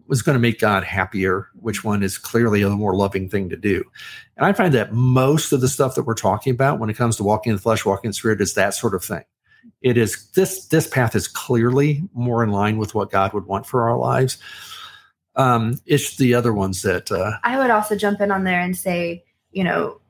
was 0.06 0.22
going 0.22 0.34
to 0.34 0.40
make 0.40 0.60
God 0.60 0.84
happier, 0.84 1.48
which 1.54 1.84
one 1.84 2.02
is 2.02 2.18
clearly 2.18 2.62
a 2.62 2.70
more 2.70 2.94
loving 2.94 3.28
thing 3.28 3.48
to 3.48 3.56
do. 3.56 3.84
And 4.36 4.46
I 4.46 4.52
find 4.52 4.74
that 4.74 4.92
most 4.92 5.52
of 5.52 5.60
the 5.60 5.68
stuff 5.68 5.94
that 5.94 6.04
we're 6.04 6.14
talking 6.14 6.52
about 6.52 6.78
when 6.78 6.90
it 6.90 6.96
comes 6.96 7.16
to 7.16 7.24
walking 7.24 7.50
in 7.50 7.56
the 7.56 7.62
flesh, 7.62 7.84
walking 7.84 8.08
in 8.08 8.10
the 8.10 8.14
spirit 8.14 8.40
is 8.40 8.54
that 8.54 8.74
sort 8.74 8.94
of 8.94 9.04
thing. 9.04 9.24
it 9.82 9.96
is 9.96 10.30
this 10.32 10.66
this 10.66 10.86
path 10.86 11.14
is 11.14 11.28
clearly 11.28 12.02
more 12.14 12.42
in 12.42 12.50
line 12.50 12.78
with 12.78 12.94
what 12.94 13.10
God 13.10 13.32
would 13.32 13.46
want 13.46 13.66
for 13.66 13.88
our 13.88 13.96
lives. 13.96 14.38
Um, 15.36 15.80
it's 15.86 16.16
the 16.16 16.34
other 16.34 16.52
ones 16.52 16.82
that 16.82 17.10
uh, 17.10 17.32
I 17.44 17.58
would 17.58 17.70
also 17.70 17.96
jump 17.96 18.20
in 18.20 18.30
on 18.30 18.44
there 18.44 18.60
and 18.60 18.76
say, 18.76 19.24
you 19.52 19.64
know, 19.64 20.00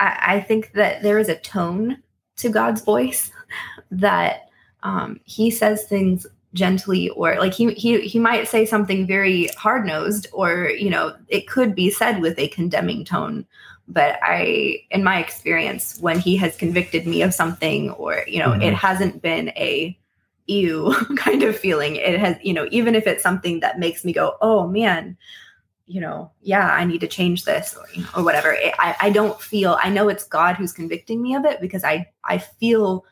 I, 0.00 0.36
I 0.36 0.40
think 0.40 0.72
that 0.72 1.02
there 1.02 1.18
is 1.18 1.28
a 1.28 1.36
tone 1.36 2.02
to 2.36 2.48
God's 2.48 2.82
voice 2.82 3.30
that 3.90 4.48
um, 4.82 5.20
He 5.24 5.50
says 5.50 5.84
things 5.84 6.26
gently 6.54 7.10
or 7.10 7.36
like 7.38 7.52
he 7.52 7.72
he 7.74 8.00
he 8.00 8.18
might 8.18 8.48
say 8.48 8.64
something 8.64 9.06
very 9.06 9.48
hard 9.56 9.84
nosed 9.84 10.28
or 10.32 10.70
you 10.70 10.88
know 10.88 11.14
it 11.28 11.48
could 11.48 11.74
be 11.74 11.90
said 11.90 12.20
with 12.20 12.38
a 12.38 12.48
condemning 12.48 13.04
tone 13.04 13.44
but 13.88 14.18
i 14.22 14.78
in 14.90 15.02
my 15.02 15.18
experience 15.18 15.98
when 16.00 16.18
he 16.18 16.36
has 16.36 16.56
convicted 16.56 17.06
me 17.06 17.22
of 17.22 17.34
something 17.34 17.90
or 17.90 18.24
you 18.28 18.38
know 18.38 18.50
mm-hmm. 18.50 18.62
it 18.62 18.74
hasn't 18.74 19.20
been 19.20 19.48
a 19.50 19.98
ew 20.46 20.94
kind 21.16 21.42
of 21.42 21.58
feeling 21.58 21.96
it 21.96 22.18
has 22.18 22.36
you 22.42 22.54
know 22.54 22.68
even 22.70 22.94
if 22.94 23.06
it's 23.06 23.22
something 23.22 23.60
that 23.60 23.80
makes 23.80 24.04
me 24.04 24.12
go 24.12 24.36
oh 24.40 24.66
man 24.68 25.16
you 25.86 26.00
know 26.00 26.30
yeah 26.40 26.72
i 26.72 26.84
need 26.84 27.00
to 27.00 27.08
change 27.08 27.44
this 27.44 27.76
or, 27.76 27.86
or 28.16 28.24
whatever 28.24 28.52
it, 28.52 28.72
I, 28.78 28.96
I 29.00 29.10
don't 29.10 29.40
feel 29.40 29.76
i 29.82 29.90
know 29.90 30.08
it's 30.08 30.24
god 30.24 30.54
who's 30.54 30.72
convicting 30.72 31.20
me 31.20 31.34
of 31.34 31.44
it 31.44 31.60
because 31.60 31.82
i 31.82 32.06
i 32.24 32.38
feel 32.38 33.04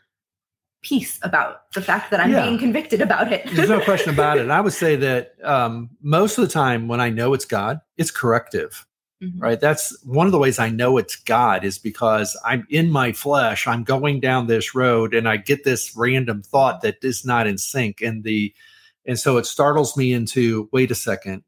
peace 0.82 1.18
about 1.22 1.72
the 1.72 1.80
fact 1.80 2.10
that 2.10 2.20
I'm 2.20 2.32
yeah. 2.32 2.44
being 2.44 2.58
convicted 2.58 3.00
about 3.00 3.32
it. 3.32 3.48
There's 3.52 3.68
no 3.68 3.80
question 3.80 4.12
about 4.14 4.38
it. 4.38 4.42
And 4.42 4.52
I 4.52 4.60
would 4.60 4.72
say 4.72 4.96
that 4.96 5.34
um, 5.44 5.90
most 6.02 6.38
of 6.38 6.42
the 6.42 6.52
time 6.52 6.88
when 6.88 7.00
I 7.00 7.08
know 7.08 7.34
it's 7.34 7.44
God, 7.44 7.80
it's 7.96 8.10
corrective. 8.10 8.84
Mm-hmm. 9.22 9.38
Right. 9.38 9.60
That's 9.60 9.96
one 10.04 10.26
of 10.26 10.32
the 10.32 10.38
ways 10.38 10.58
I 10.58 10.68
know 10.68 10.98
it's 10.98 11.14
God 11.14 11.64
is 11.64 11.78
because 11.78 12.36
I'm 12.44 12.66
in 12.70 12.90
my 12.90 13.12
flesh. 13.12 13.68
I'm 13.68 13.84
going 13.84 14.18
down 14.18 14.48
this 14.48 14.74
road 14.74 15.14
and 15.14 15.28
I 15.28 15.36
get 15.36 15.62
this 15.62 15.96
random 15.96 16.42
thought 16.42 16.82
that 16.82 16.96
is 17.02 17.24
not 17.24 17.46
in 17.46 17.56
sync. 17.56 18.00
And 18.00 18.24
the 18.24 18.52
and 19.06 19.18
so 19.18 19.36
it 19.36 19.46
startles 19.46 19.96
me 19.96 20.12
into 20.12 20.68
wait 20.72 20.90
a 20.90 20.96
second. 20.96 21.44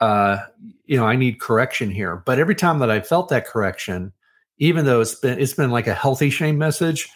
Uh, 0.00 0.38
you 0.86 0.96
know, 0.96 1.04
I 1.04 1.16
need 1.16 1.38
correction 1.38 1.90
here. 1.90 2.16
But 2.24 2.38
every 2.38 2.54
time 2.54 2.78
that 2.78 2.90
I 2.90 3.00
felt 3.00 3.28
that 3.28 3.46
correction, 3.46 4.14
even 4.56 4.86
though 4.86 5.02
it's 5.02 5.14
been 5.14 5.38
it's 5.38 5.52
been 5.52 5.70
like 5.70 5.86
a 5.86 5.94
healthy 5.94 6.30
shame 6.30 6.56
message, 6.56 7.10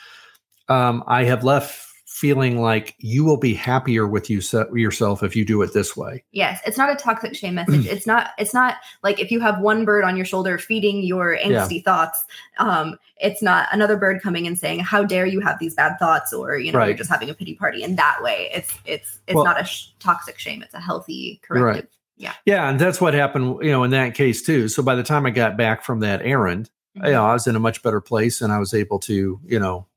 um, 0.69 1.05
I 1.07 1.25
have 1.25 1.45
left 1.45 1.95
feeling 2.15 2.61
like 2.61 2.95
you 2.99 3.25
will 3.25 3.37
be 3.37 3.53
happier 3.53 4.07
with 4.07 4.31
you 4.31 4.41
se- 4.41 4.67
yourself 4.73 5.25
if 5.25 5.35
you 5.35 5.45
do 5.45 5.61
it 5.63 5.73
this 5.73 5.97
way. 5.97 6.23
Yes, 6.31 6.61
it's 6.65 6.79
not 6.79 6.89
a 6.89 6.95
toxic 6.95 7.35
shame 7.35 7.57
message. 7.57 7.87
it's 7.87 8.07
not. 8.07 8.31
It's 8.39 8.55
not 8.55 8.77
like 9.03 9.19
if 9.19 9.33
you 9.33 9.41
have 9.41 9.61
one 9.61 9.85
bird 9.85 10.05
on 10.05 10.17
your 10.17 10.25
shoulder 10.25 10.57
feeding 10.57 11.03
your 11.03 11.37
angsty 11.37 11.77
yeah. 11.77 11.83
thoughts. 11.85 12.25
Um, 12.59 12.99
it's 13.17 13.43
not 13.43 13.69
another 13.73 13.97
bird 13.97 14.23
coming 14.23 14.47
and 14.47 14.57
saying, 14.57 14.81
"How 14.81 15.03
dare 15.03 15.27
you 15.27 15.41
have 15.41 15.59
these 15.59 15.75
bad 15.75 15.99
thoughts?" 15.99 16.33
Or 16.33 16.57
you 16.57 16.71
know, 16.71 16.79
right. 16.79 16.89
you're 16.89 16.97
just 16.97 17.11
having 17.11 17.31
a 17.31 17.35
pity 17.35 17.57
party. 17.57 17.83
In 17.83 17.97
that 17.97 18.23
way, 18.23 18.49
it's 18.55 18.73
it's 18.85 19.19
it's 19.27 19.35
well, 19.35 19.45
not 19.45 19.61
a 19.61 19.65
sh- 19.65 19.89
toxic 19.99 20.39
shame. 20.39 20.63
It's 20.63 20.75
a 20.75 20.81
healthy 20.81 21.41
corrective. 21.43 21.85
Right. 21.85 21.91
Yeah. 22.17 22.35
Yeah, 22.47 22.71
and 22.71 22.79
that's 22.79 23.01
what 23.01 23.13
happened. 23.15 23.59
You 23.61 23.73
know, 23.73 23.83
in 23.83 23.91
that 23.91 24.15
case 24.15 24.41
too. 24.41 24.69
So 24.69 24.85
by 24.85 24.95
the 24.95 25.03
time 25.03 25.27
I 25.27 25.31
got 25.31 25.57
back 25.57 25.83
from 25.83 25.99
that 26.01 26.23
errand, 26.23 26.71
mm-hmm. 26.97 27.07
you 27.07 27.13
know, 27.13 27.27
I 27.27 27.33
was 27.33 27.49
in 27.49 27.57
a 27.57 27.61
much 27.61 27.83
better 27.83 28.01
place, 28.01 28.41
and 28.41 28.53
I 28.53 28.61
was 28.61 28.73
able 28.73 29.01
to, 29.01 29.41
you 29.45 29.59
know 29.59 29.89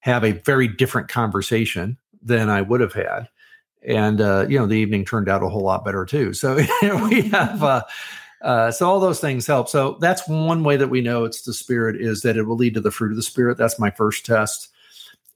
have 0.00 0.24
a 0.24 0.32
very 0.32 0.68
different 0.68 1.08
conversation 1.08 1.98
than 2.22 2.48
I 2.48 2.62
would 2.62 2.80
have 2.80 2.92
had. 2.92 3.28
And 3.86 4.20
uh, 4.20 4.46
you 4.48 4.58
know, 4.58 4.66
the 4.66 4.74
evening 4.74 5.04
turned 5.04 5.28
out 5.28 5.42
a 5.42 5.48
whole 5.48 5.62
lot 5.62 5.84
better 5.84 6.04
too. 6.04 6.32
So 6.34 6.54
we 6.82 7.22
have 7.28 7.62
uh, 7.62 7.82
uh, 8.42 8.70
so 8.70 8.88
all 8.88 9.00
those 9.00 9.20
things 9.20 9.46
help. 9.46 9.68
So 9.68 9.98
that's 10.00 10.28
one 10.28 10.62
way 10.62 10.76
that 10.76 10.88
we 10.88 11.00
know 11.00 11.24
it's 11.24 11.42
the 11.42 11.54
spirit 11.54 12.00
is 12.00 12.20
that 12.22 12.36
it 12.36 12.44
will 12.44 12.56
lead 12.56 12.74
to 12.74 12.80
the 12.80 12.90
fruit 12.90 13.10
of 13.10 13.16
the 13.16 13.22
spirit. 13.22 13.58
That's 13.58 13.78
my 13.78 13.90
first 13.90 14.24
test. 14.24 14.68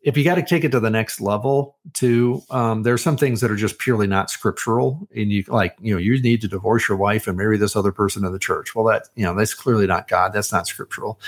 If 0.03 0.17
you 0.17 0.25
got 0.25 0.35
to 0.35 0.43
take 0.43 0.65
it 0.65 0.73
to 0.73 0.81
the 0.81 0.91
next 0.91 1.21
level, 1.21 1.77
too, 1.93 2.43
um, 2.51 2.83
there 2.83 2.93
are 2.93 2.99
some 2.99 3.17
things 3.17 3.41
that 3.41 3.53
are 3.53 3.57
just 3.57 3.79
purely 3.79 4.09
not 4.09 4.31
scriptural, 4.31 5.07
and 5.15 5.31
you 5.31 5.45
like, 5.47 5.77
you 5.81 5.95
know, 5.95 5.99
you 5.99 6.21
need 6.21 6.41
to 6.41 6.49
divorce 6.49 6.89
your 6.89 6.99
wife 6.99 7.29
and 7.29 7.37
marry 7.37 7.57
this 7.57 7.77
other 7.77 7.93
person 7.93 8.25
in 8.25 8.33
the 8.33 8.39
church. 8.39 8.75
Well, 8.75 8.85
that 8.87 9.05
you 9.15 9.25
know, 9.25 9.35
that's 9.35 9.55
clearly 9.55 9.87
not 9.87 10.09
God. 10.09 10.33
That's 10.33 10.51
not 10.51 10.67
scriptural. 10.67 11.21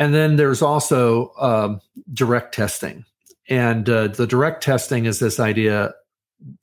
And 0.00 0.14
then 0.14 0.36
there's 0.36 0.62
also 0.62 1.32
um, 1.38 1.80
direct 2.14 2.54
testing. 2.54 3.04
And 3.50 3.88
uh, 3.88 4.08
the 4.08 4.26
direct 4.26 4.64
testing 4.64 5.04
is 5.04 5.18
this 5.18 5.38
idea, 5.38 5.92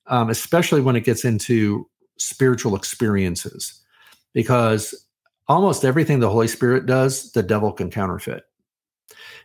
um, 0.07 0.31
especially 0.31 0.81
when 0.81 0.95
it 0.95 1.05
gets 1.05 1.23
into 1.23 1.87
spiritual 2.17 2.75
experiences, 2.75 3.79
because 4.33 4.95
almost 5.47 5.85
everything 5.85 6.19
the 6.19 6.31
Holy 6.31 6.47
Spirit 6.47 6.87
does, 6.87 7.31
the 7.33 7.43
devil 7.43 7.71
can 7.71 7.91
counterfeit. 7.91 8.43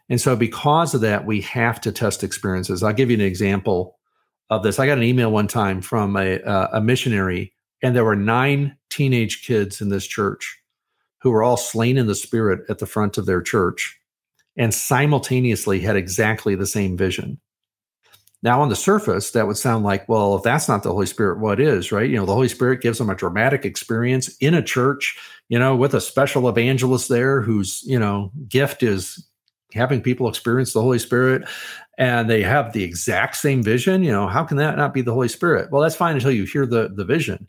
And 0.09 0.21
so, 0.21 0.37
because 0.37 0.95
of 0.95 1.03
that, 1.03 1.27
we 1.27 1.43
have 1.43 1.81
to 1.83 1.93
test 1.93 2.25
experiences. 2.25 2.83
I'll 2.83 2.93
give 2.95 3.11
you 3.11 3.17
an 3.17 3.21
example 3.21 3.99
of 4.49 4.63
this. 4.63 4.79
I 4.79 4.87
got 4.87 4.99
an 4.99 5.05
email 5.05 5.31
one 5.31 5.49
time 5.49 5.83
from 5.83 6.17
a, 6.17 6.41
uh, 6.41 6.69
a 6.73 6.81
missionary, 6.81 7.53
and 7.83 7.95
there 7.95 8.05
were 8.05 8.17
nine 8.17 8.77
teenage 8.91 9.45
kids 9.45 9.81
in 9.81 9.91
this 9.91 10.07
church 10.07 10.62
who 11.23 11.31
were 11.31 11.43
all 11.43 11.57
slain 11.57 11.97
in 11.97 12.07
the 12.07 12.15
spirit 12.15 12.69
at 12.69 12.79
the 12.79 12.87
front 12.87 13.17
of 13.17 13.27
their 13.27 13.41
church 13.41 13.99
and 14.57 14.75
simultaneously 14.75 15.81
had 15.81 15.97
exactly 15.97 16.55
the 16.55 16.67
same 16.67 16.97
vision. 16.97 17.41
Now, 18.43 18.61
on 18.61 18.69
the 18.69 18.77
surface, 18.77 19.31
that 19.31 19.47
would 19.47 19.57
sound 19.57 19.85
like, 19.85 20.09
well, 20.09 20.35
if 20.35 20.43
that's 20.43 20.69
not 20.69 20.83
the 20.83 20.91
Holy 20.91 21.07
Spirit, 21.07 21.39
what 21.39 21.61
is, 21.61 21.93
right? 21.93 22.11
You 22.11 22.17
know, 22.17 22.27
the 22.27 22.35
Holy 22.35 22.49
Spirit 22.49 22.81
gives 22.81 22.99
them 22.99 23.09
a 23.09 23.15
dramatic 23.15 23.65
experience 23.65 24.37
in 24.39 24.53
a 24.53 24.63
church, 24.63 25.17
you 25.49 25.61
know, 25.61 25.77
with 25.77 25.95
a 25.95 26.01
special 26.01 26.49
evangelist 26.49 27.09
there 27.09 27.41
whose, 27.41 27.85
you 27.87 28.01
know, 28.01 28.33
gift 28.49 28.83
is 28.83 29.25
having 29.73 30.03
people 30.03 30.29
experience 30.29 30.73
the 30.73 30.83
Holy 30.83 30.99
Spirit 30.99 31.49
and 31.99 32.29
they 32.29 32.43
have 32.43 32.73
the 32.73 32.83
exact 32.83 33.37
same 33.37 33.63
vision. 33.63 34.03
You 34.03 34.11
know, 34.11 34.27
how 34.27 34.43
can 34.43 34.57
that 34.57 34.77
not 34.77 34.93
be 34.93 35.03
the 35.03 35.15
Holy 35.15 35.29
Spirit? 35.29 35.71
Well, 35.71 35.81
that's 35.81 35.95
fine 35.95 36.17
until 36.17 36.33
you 36.33 36.45
hear 36.45 36.67
the, 36.67 36.91
the 36.93 37.05
vision. 37.05 37.47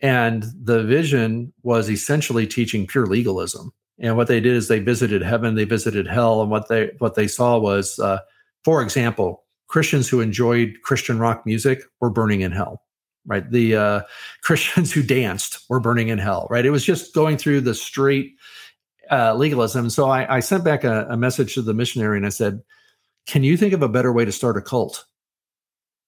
And 0.00 0.44
the 0.54 0.84
vision 0.84 1.52
was 1.62 1.90
essentially 1.90 2.46
teaching 2.46 2.86
pure 2.86 3.06
legalism. 3.06 3.72
And 4.00 4.16
what 4.16 4.28
they 4.28 4.40
did 4.40 4.54
is 4.54 4.68
they 4.68 4.78
visited 4.78 5.22
heaven, 5.22 5.56
they 5.56 5.64
visited 5.64 6.06
hell, 6.06 6.40
and 6.40 6.50
what 6.50 6.68
they 6.68 6.92
what 6.98 7.16
they 7.16 7.26
saw 7.26 7.58
was, 7.58 7.98
uh, 7.98 8.20
for 8.64 8.80
example, 8.80 9.44
Christians 9.66 10.08
who 10.08 10.20
enjoyed 10.20 10.78
Christian 10.82 11.18
rock 11.18 11.44
music 11.44 11.82
were 12.00 12.10
burning 12.10 12.42
in 12.42 12.52
hell. 12.52 12.82
Right, 13.26 13.48
the 13.50 13.76
uh, 13.76 14.00
Christians 14.42 14.92
who 14.92 15.02
danced 15.02 15.64
were 15.68 15.80
burning 15.80 16.08
in 16.08 16.18
hell. 16.18 16.46
Right, 16.48 16.64
it 16.64 16.70
was 16.70 16.84
just 16.84 17.12
going 17.12 17.36
through 17.36 17.62
the 17.62 17.74
straight 17.74 18.34
uh, 19.10 19.34
legalism. 19.34 19.90
So 19.90 20.08
I, 20.08 20.36
I 20.36 20.40
sent 20.40 20.64
back 20.64 20.84
a, 20.84 21.06
a 21.10 21.16
message 21.16 21.54
to 21.54 21.62
the 21.62 21.74
missionary 21.74 22.16
and 22.16 22.26
I 22.26 22.30
said, 22.30 22.60
"Can 23.26 23.42
you 23.42 23.56
think 23.56 23.72
of 23.72 23.82
a 23.82 23.88
better 23.88 24.12
way 24.12 24.24
to 24.24 24.32
start 24.32 24.56
a 24.56 24.62
cult 24.62 25.06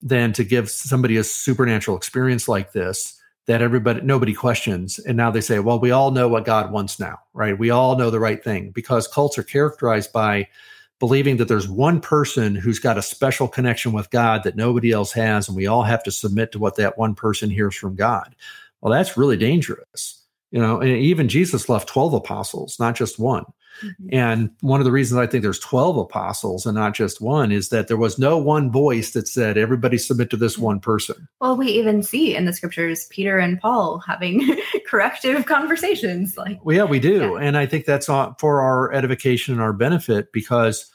than 0.01 0.33
to 0.35 0.45
give 0.45 0.71
somebody 0.71 1.17
a 1.17 1.25
supernatural 1.25 1.97
experience 1.97 2.47
like 2.47 2.71
this?" 2.71 3.20
That 3.51 3.63
everybody 3.63 4.01
nobody 4.03 4.33
questions. 4.33 5.01
And 5.01 5.17
now 5.17 5.33
they 5.33 5.41
say 5.41 5.59
well 5.59 5.81
we 5.81 5.91
all 5.91 6.13
know 6.13 6.29
what 6.29 6.45
god 6.45 6.71
wants 6.71 7.01
now 7.01 7.19
right? 7.33 7.59
We 7.59 7.71
all 7.71 7.99
know 7.99 8.09
the 8.09 8.21
right 8.21 8.43
thing 8.43 8.71
because 8.71 9.09
cults 9.09 9.37
are 9.39 9.43
characterized 9.43 10.13
by 10.13 10.47
believing 11.01 11.37
that 11.39 11.49
there's 11.49 11.69
one 11.69 12.01
person 12.01 12.55
who's 12.55 12.79
got 12.79 12.97
a 12.97 13.03
special 13.03 13.49
connection 13.49 13.93
with 13.93 14.11
god 14.11 14.45
that 14.45 14.55
nobody 14.55 14.93
else 14.93 15.11
has 15.13 15.49
and 15.49 15.57
we 15.57 15.67
all 15.67 15.83
have 15.83 16.03
to 16.05 16.13
submit 16.13 16.53
to 16.53 16.61
what 16.61 16.77
that 16.77 16.97
one 16.97 17.15
person 17.15 17.51
hears 17.51 17.75
from 17.75 17.97
god. 17.97 18.37
Well 18.81 18.93
that's 18.93 19.17
really 19.17 19.37
dangerous 19.37 20.25
you 20.53 20.61
know? 20.61 20.81
And 20.81 20.91
even 20.91 21.29
jesus 21.29 21.69
left 21.69 21.89
12 21.89 22.15
apostles 22.15 22.79
not 22.79 22.95
just 22.95 23.19
one 23.19 23.47
Mm-hmm. 23.83 24.09
And 24.13 24.51
one 24.61 24.81
of 24.81 24.85
the 24.85 24.93
reasons 24.93 25.19
I 25.19 25.27
think 25.27 25.43
there's 25.43 25.59
12 25.59 25.97
apostles 25.97 26.67
and 26.67 26.75
not 26.75 26.95
just 26.95 27.21
one 27.21 27.53
is 27.53 27.71
that 27.71 27.89
there 27.89 27.97
was 27.97 28.19
no 28.19 28.37
one 28.37 28.71
voice 28.71 29.13
that 29.13 29.29
said, 29.29 29.57
everybody 29.57 29.99
submit 29.99 30.31
to 30.31 30.37
this 30.37 30.59
one 30.59 30.81
person. 30.81 31.29
Well, 31.41 31.57
we 31.57 31.69
even 31.69 32.03
see 32.03 32.35
in 32.35 32.45
the 32.45 32.53
scriptures 32.53 33.07
Peter 33.11 33.39
and 33.39 33.61
Paul 33.61 33.99
having 33.99 34.57
corrective 34.87 35.47
conversations. 35.47 36.37
Like, 36.37 36.65
well, 36.65 36.77
yeah, 36.77 36.85
we 36.85 37.01
do. 37.01 37.33
Yeah. 37.33 37.47
And 37.47 37.57
I 37.57 37.67
think 37.67 37.85
that's 37.85 38.07
for 38.07 38.61
our 38.61 38.93
edification 38.93 39.55
and 39.55 39.63
our 39.63 39.73
benefit 39.73 40.33
because 40.33 40.91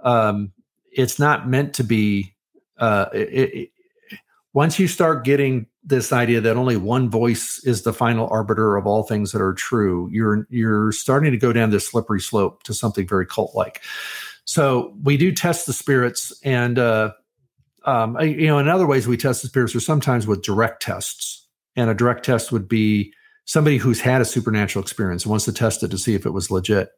um, 0.00 0.52
it's 0.90 1.18
not 1.18 1.48
meant 1.48 1.74
to 1.74 1.84
be, 1.84 2.34
uh, 2.78 3.06
it, 3.12 3.54
it, 3.54 3.70
once 4.52 4.78
you 4.78 4.88
start 4.88 5.24
getting 5.24 5.66
this 5.86 6.12
idea 6.12 6.40
that 6.40 6.56
only 6.56 6.76
one 6.76 7.10
voice 7.10 7.60
is 7.64 7.82
the 7.82 7.92
final 7.92 8.26
arbiter 8.28 8.76
of 8.76 8.86
all 8.86 9.02
things 9.02 9.32
that 9.32 9.42
are 9.42 9.52
true 9.52 10.08
you're 10.10 10.46
you're 10.50 10.92
starting 10.92 11.30
to 11.30 11.38
go 11.38 11.52
down 11.52 11.70
this 11.70 11.86
slippery 11.86 12.20
slope 12.20 12.62
to 12.62 12.72
something 12.72 13.06
very 13.06 13.26
cult 13.26 13.54
like 13.54 13.82
so 14.44 14.94
we 15.02 15.16
do 15.16 15.32
test 15.32 15.66
the 15.66 15.72
spirits 15.72 16.32
and 16.44 16.78
uh, 16.78 17.12
um, 17.84 18.18
you 18.20 18.46
know 18.46 18.58
in 18.58 18.68
other 18.68 18.86
ways 18.86 19.06
we 19.06 19.16
test 19.16 19.42
the 19.42 19.48
spirits 19.48 19.74
are 19.74 19.80
sometimes 19.80 20.26
with 20.26 20.42
direct 20.42 20.82
tests. 20.82 21.46
And 21.76 21.90
a 21.90 21.94
direct 21.94 22.24
test 22.24 22.52
would 22.52 22.68
be 22.68 23.12
somebody 23.46 23.78
who's 23.78 24.00
had 24.00 24.20
a 24.20 24.24
supernatural 24.24 24.82
experience 24.82 25.24
and 25.24 25.30
wants 25.30 25.44
to 25.46 25.52
test 25.52 25.82
it 25.82 25.90
to 25.90 25.98
see 25.98 26.14
if 26.14 26.24
it 26.24 26.30
was 26.30 26.50
legit. 26.50 26.90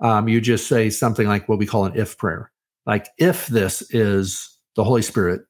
Um, 0.00 0.28
you 0.28 0.40
just 0.40 0.66
say 0.66 0.88
something 0.88 1.26
like 1.26 1.48
what 1.48 1.58
we 1.58 1.66
call 1.66 1.84
an 1.84 1.92
if 1.94 2.16
prayer. 2.16 2.50
Like 2.86 3.08
if 3.18 3.48
this 3.48 3.82
is 3.90 4.56
the 4.76 4.84
holy 4.84 5.02
spirit 5.02 5.42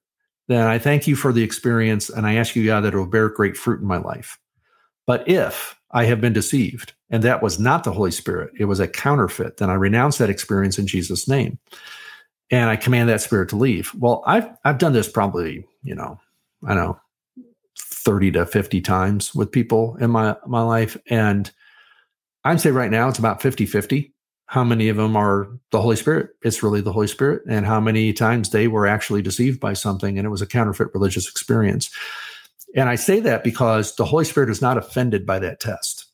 then 0.48 0.66
I 0.66 0.78
thank 0.78 1.06
you 1.06 1.16
for 1.16 1.32
the 1.32 1.42
experience 1.44 2.11
and 2.11 2.26
I 2.26 2.34
ask 2.37 2.56
you, 2.56 2.66
God, 2.66 2.82
that 2.82 2.94
it 2.94 2.98
will 2.98 3.06
bear 3.06 3.28
great 3.28 3.56
fruit 3.56 3.80
in 3.80 3.87
my 3.87 3.98
life. 3.98 4.38
But 5.06 5.28
if 5.28 5.76
I 5.92 6.04
have 6.06 6.20
been 6.20 6.34
deceived 6.34 6.94
and 7.11 7.22
that 7.22 7.42
was 7.42 7.58
not 7.58 7.84
the 7.84 7.92
Holy 7.92 8.11
Spirit, 8.11 8.52
it 8.58 8.66
was 8.66 8.80
a 8.80 8.88
counterfeit, 8.88 9.58
then 9.58 9.70
I 9.70 9.74
renounce 9.74 10.18
that 10.18 10.30
experience 10.30 10.78
in 10.78 10.87
Jesus' 10.87 11.28
name. 11.28 11.58
and 12.50 12.70
I 12.70 12.76
command 12.76 13.08
that 13.08 13.20
spirit 13.20 13.48
to 13.50 13.56
leave. 13.56 13.92
Well, 13.94 14.22
I've 14.26 14.48
I've 14.64 14.78
done 14.78 14.92
this 14.92 15.08
probably, 15.08 15.66
you 15.82 15.94
know, 15.94 16.18
I 16.66 16.74
don't 16.74 16.84
know, 16.84 17.00
30 17.78 18.32
to 18.32 18.46
50 18.46 18.80
times 18.80 19.34
with 19.34 19.52
people 19.52 19.96
in 20.00 20.11
my 20.11 20.37
my 20.46 20.62
life. 20.62 20.96
And 21.11 21.50
I'd 22.44 22.61
say 22.61 22.70
right 22.70 22.90
now 22.90 23.08
it's 23.08 23.18
about 23.18 23.40
50-50. 23.40 24.12
How 24.48 24.64
many 24.64 24.88
of 24.88 24.96
them 24.96 25.16
are 25.16 25.48
the 25.70 25.80
Holy 25.80 25.96
Spirit? 25.96 26.30
It's 26.42 26.62
really 26.62 26.80
the 26.80 26.92
Holy 26.92 27.06
Spirit. 27.06 27.42
And 27.48 27.64
how 27.64 27.80
many 27.80 28.12
times 28.12 28.50
they 28.50 28.68
were 28.68 28.87
actually 28.87 29.22
deceived 29.22 29.61
by 29.61 29.74
something 29.74 30.18
and 30.18 30.26
it 30.26 30.30
was 30.30 30.42
a 30.42 30.46
counterfeit 30.46 30.88
religious 30.92 31.28
experience. 31.28 31.90
And 32.74 32.88
I 32.88 32.96
say 32.96 33.20
that 33.20 33.44
because 33.44 33.94
the 33.96 34.04
Holy 34.04 34.24
Spirit 34.24 34.50
is 34.50 34.61
not 34.61 34.76
offended 34.76 35.24
by 35.24 35.38
that 35.38 35.61
test 35.61 36.08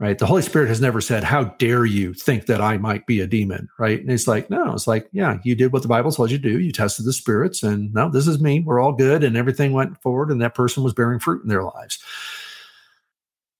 right? 0.00 0.18
The 0.18 0.26
Holy 0.26 0.42
Spirit 0.42 0.68
has 0.68 0.80
never 0.80 1.00
said, 1.00 1.24
How 1.24 1.44
dare 1.44 1.84
you 1.84 2.14
think 2.14 2.46
that 2.46 2.60
I 2.60 2.78
might 2.78 3.06
be 3.06 3.20
a 3.20 3.26
demon, 3.26 3.68
right? 3.78 4.00
And 4.00 4.10
it's 4.10 4.26
like, 4.26 4.50
No, 4.50 4.72
it's 4.72 4.86
like, 4.86 5.08
Yeah, 5.12 5.38
you 5.44 5.54
did 5.54 5.72
what 5.72 5.82
the 5.82 5.88
Bible 5.88 6.12
told 6.12 6.30
you 6.30 6.38
to 6.38 6.42
do. 6.42 6.60
You 6.60 6.72
tested 6.72 7.06
the 7.06 7.12
spirits, 7.12 7.62
and 7.62 7.92
no, 7.94 8.10
this 8.10 8.26
is 8.26 8.40
me. 8.40 8.60
We're 8.60 8.80
all 8.80 8.92
good. 8.92 9.24
And 9.24 9.36
everything 9.36 9.72
went 9.72 10.00
forward, 10.02 10.30
and 10.30 10.40
that 10.42 10.54
person 10.54 10.82
was 10.82 10.94
bearing 10.94 11.20
fruit 11.20 11.42
in 11.42 11.48
their 11.48 11.64
lives. 11.64 11.98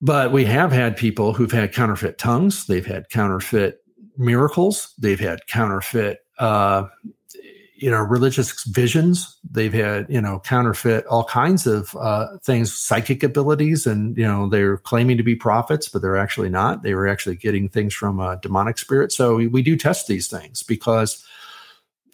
But 0.01 0.33
we 0.33 0.45
have 0.45 0.73
had 0.73 0.97
people 0.97 1.33
who've 1.33 1.53
had 1.53 1.73
counterfeit 1.73 2.19
tongues, 2.19 2.67
they've 2.67 2.85
had 2.85 3.09
counterfeit 3.09 3.81
miracles, 4.17 4.95
they've 4.99 5.21
had 5.21 5.47
counterfeit 5.47 6.21
uh, 6.39 6.87
you 7.77 7.91
know 7.91 8.01
religious 8.01 8.65
visions. 8.65 9.37
They've 9.49 9.73
had 9.73 10.07
you 10.09 10.21
know 10.21 10.41
counterfeit 10.41 11.05
all 11.07 11.25
kinds 11.25 11.67
of 11.67 11.95
uh, 11.97 12.39
things 12.43 12.73
psychic 12.73 13.23
abilities 13.23 13.87
and 13.87 14.17
you 14.17 14.27
know 14.27 14.49
they're 14.49 14.79
claiming 14.79 15.17
to 15.17 15.23
be 15.23 15.35
prophets 15.35 15.89
but 15.89 16.01
they're 16.01 16.17
actually 16.17 16.49
not. 16.49 16.83
They 16.83 16.95
were 16.95 17.09
actually 17.09 17.37
getting 17.37 17.69
things 17.69 17.93
from 17.93 18.21
a 18.21 18.39
demonic 18.41 18.79
spirit. 18.79 19.13
So 19.13 19.37
we, 19.37 19.63
do 19.63 19.77
test 19.77 20.07
these 20.07 20.29
things 20.29 20.63
because 20.63 21.25